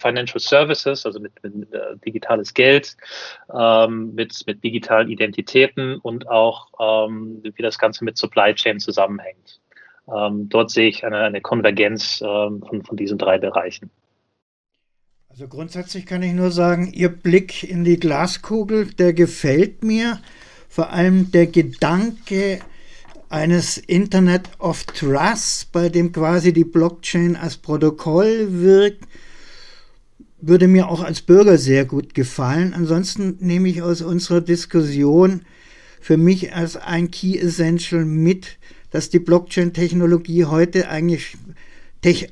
Financial 0.00 0.40
Services, 0.40 1.06
also 1.06 1.20
mit, 1.20 1.32
mit, 1.42 1.72
äh, 1.72 1.96
digitales 2.04 2.54
Geld, 2.54 2.96
ähm, 3.54 4.14
mit, 4.14 4.42
mit 4.46 4.64
digitalen 4.64 5.08
Identitäten 5.08 5.96
und 5.96 6.28
auch 6.28 6.68
ähm, 6.80 7.42
wie 7.42 7.62
das 7.62 7.78
Ganze 7.78 8.04
mit 8.04 8.16
Supply 8.16 8.54
Chain 8.54 8.80
zusammenhängt. 8.80 9.60
Ähm, 10.12 10.48
dort 10.48 10.70
sehe 10.70 10.88
ich 10.88 11.04
eine, 11.04 11.18
eine 11.18 11.40
Konvergenz 11.40 12.20
ähm, 12.20 12.62
von, 12.66 12.82
von 12.82 12.96
diesen 12.96 13.18
drei 13.18 13.38
Bereichen. 13.38 13.90
Also 15.28 15.46
grundsätzlich 15.46 16.06
kann 16.06 16.22
ich 16.22 16.32
nur 16.32 16.50
sagen, 16.50 16.92
Ihr 16.92 17.08
Blick 17.08 17.62
in 17.62 17.84
die 17.84 18.00
Glaskugel, 18.00 18.86
der 18.86 19.12
gefällt 19.12 19.84
mir. 19.84 20.18
Vor 20.68 20.90
allem 20.90 21.30
der 21.30 21.46
Gedanke 21.46 22.60
eines 23.28 23.78
Internet 23.78 24.48
of 24.58 24.84
Trust, 24.84 25.72
bei 25.72 25.88
dem 25.88 26.12
quasi 26.12 26.52
die 26.52 26.64
Blockchain 26.64 27.36
als 27.36 27.56
Protokoll 27.56 28.48
wirkt, 28.60 29.04
würde 30.42 30.68
mir 30.68 30.88
auch 30.88 31.02
als 31.02 31.20
Bürger 31.20 31.58
sehr 31.58 31.84
gut 31.84 32.14
gefallen. 32.14 32.74
Ansonsten 32.74 33.36
nehme 33.40 33.68
ich 33.68 33.82
aus 33.82 34.02
unserer 34.02 34.40
Diskussion 34.40 35.42
für 36.00 36.16
mich 36.16 36.54
als 36.54 36.76
ein 36.76 37.10
Key 37.10 37.38
Essential 37.38 38.04
mit, 38.04 38.58
dass 38.90 39.10
die 39.10 39.18
Blockchain-Technologie 39.18 40.46
heute 40.46 40.88
eigentlich 40.88 41.36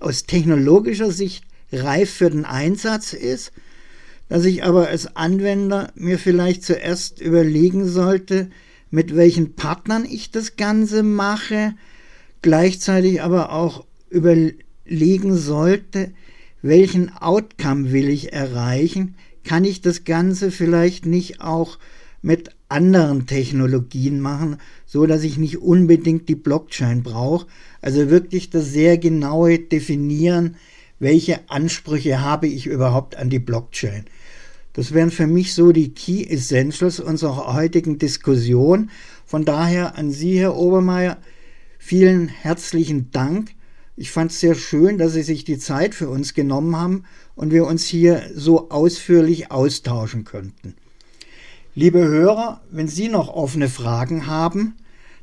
aus 0.00 0.24
technologischer 0.24 1.10
Sicht 1.10 1.44
reif 1.72 2.10
für 2.10 2.30
den 2.30 2.44
Einsatz 2.44 3.12
ist, 3.12 3.52
dass 4.28 4.44
ich 4.44 4.64
aber 4.64 4.88
als 4.88 5.16
Anwender 5.16 5.92
mir 5.94 6.18
vielleicht 6.18 6.64
zuerst 6.64 7.20
überlegen 7.20 7.86
sollte, 7.86 8.50
mit 8.90 9.14
welchen 9.16 9.54
Partnern 9.54 10.06
ich 10.06 10.30
das 10.30 10.56
Ganze 10.56 11.02
mache, 11.02 11.74
gleichzeitig 12.40 13.20
aber 13.20 13.52
auch 13.52 13.84
überlegen 14.08 15.36
sollte, 15.36 16.12
welchen 16.62 17.10
Outcome 17.16 17.92
will 17.92 18.08
ich 18.08 18.32
erreichen? 18.32 19.14
Kann 19.44 19.64
ich 19.64 19.80
das 19.80 20.04
Ganze 20.04 20.50
vielleicht 20.50 21.06
nicht 21.06 21.40
auch 21.40 21.78
mit 22.20 22.50
anderen 22.68 23.26
Technologien 23.26 24.20
machen, 24.20 24.58
so 24.84 25.06
dass 25.06 25.22
ich 25.22 25.38
nicht 25.38 25.58
unbedingt 25.58 26.28
die 26.28 26.34
Blockchain 26.34 27.02
brauche? 27.02 27.46
Also 27.80 28.10
wirklich 28.10 28.50
das 28.50 28.70
sehr 28.70 28.98
genaue 28.98 29.58
definieren, 29.58 30.56
welche 30.98 31.48
Ansprüche 31.48 32.20
habe 32.20 32.48
ich 32.48 32.66
überhaupt 32.66 33.16
an 33.16 33.30
die 33.30 33.38
Blockchain. 33.38 34.04
Das 34.72 34.92
wären 34.92 35.10
für 35.10 35.26
mich 35.26 35.54
so 35.54 35.72
die 35.72 35.94
Key 35.94 36.24
Essentials 36.24 37.00
unserer 37.00 37.54
heutigen 37.54 37.98
Diskussion. 37.98 38.90
Von 39.24 39.44
daher 39.44 39.96
an 39.96 40.10
Sie, 40.10 40.38
Herr 40.38 40.56
Obermeier, 40.56 41.18
vielen 41.78 42.28
herzlichen 42.28 43.10
Dank 43.10 43.52
ich 43.98 44.10
fand 44.12 44.30
es 44.30 44.38
sehr 44.38 44.54
schön, 44.54 44.96
dass 44.96 45.14
Sie 45.14 45.22
sich 45.22 45.44
die 45.44 45.58
Zeit 45.58 45.92
für 45.94 46.08
uns 46.08 46.32
genommen 46.32 46.76
haben 46.76 47.02
und 47.34 47.50
wir 47.50 47.66
uns 47.66 47.84
hier 47.84 48.22
so 48.32 48.70
ausführlich 48.70 49.50
austauschen 49.50 50.24
könnten. 50.24 50.74
Liebe 51.74 52.06
Hörer, 52.06 52.60
wenn 52.70 52.86
Sie 52.86 53.08
noch 53.08 53.26
offene 53.28 53.68
Fragen 53.68 54.28
haben, 54.28 54.76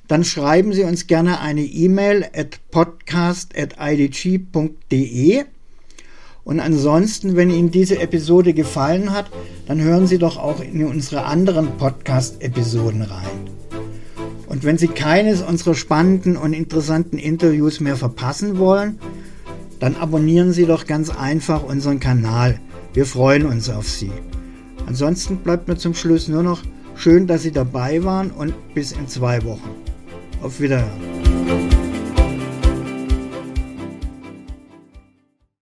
dann 0.08 0.26
schreiben 0.26 0.74
Sie 0.74 0.84
uns 0.84 1.08
gerne 1.08 1.40
eine 1.40 1.64
E-Mail 1.64 2.26
at 2.36 2.60
podcast.idg.de. 2.70 5.46
Und 6.44 6.60
ansonsten, 6.60 7.38
wenn 7.38 7.50
Ihnen 7.50 7.72
diese 7.72 8.00
Episode 8.00 8.54
gefallen 8.54 9.12
hat, 9.12 9.32
dann 9.68 9.80
hören 9.82 10.06
Sie 10.06 10.18
doch 10.18 10.36
auch 10.38 10.60
in 10.60 10.86
unsere 10.86 11.24
anderen 11.24 11.78
Podcast-Episoden 11.78 13.04
rein. 13.04 13.65
Und 14.56 14.64
wenn 14.64 14.78
Sie 14.78 14.88
keines 14.88 15.42
unserer 15.42 15.76
spannenden 15.76 16.38
und 16.38 16.54
interessanten 16.54 17.18
Interviews 17.18 17.82
mehr 17.82 17.98
verpassen 17.98 18.58
wollen, 18.58 19.00
dann 19.82 19.98
abonnieren 19.98 20.54
Sie 20.54 20.66
doch 20.66 20.88
ganz 20.88 21.10
einfach 21.10 21.62
unseren 21.62 22.00
Kanal. 22.00 22.62
Wir 22.94 23.06
freuen 23.06 23.48
uns 23.48 23.70
auf 23.70 23.90
Sie. 23.90 24.14
Ansonsten 24.86 25.40
bleibt 25.40 25.68
mir 25.68 25.76
zum 25.76 25.94
Schluss 25.94 26.30
nur 26.30 26.42
noch 26.42 26.62
schön, 26.96 27.28
dass 27.28 27.44
Sie 27.44 27.52
dabei 27.52 28.06
waren 28.06 28.32
und 28.32 28.54
bis 28.74 28.94
in 28.94 29.10
zwei 29.10 29.44
Wochen. 29.44 29.72
Auf 30.42 30.62
Wiederhören. 30.62 31.35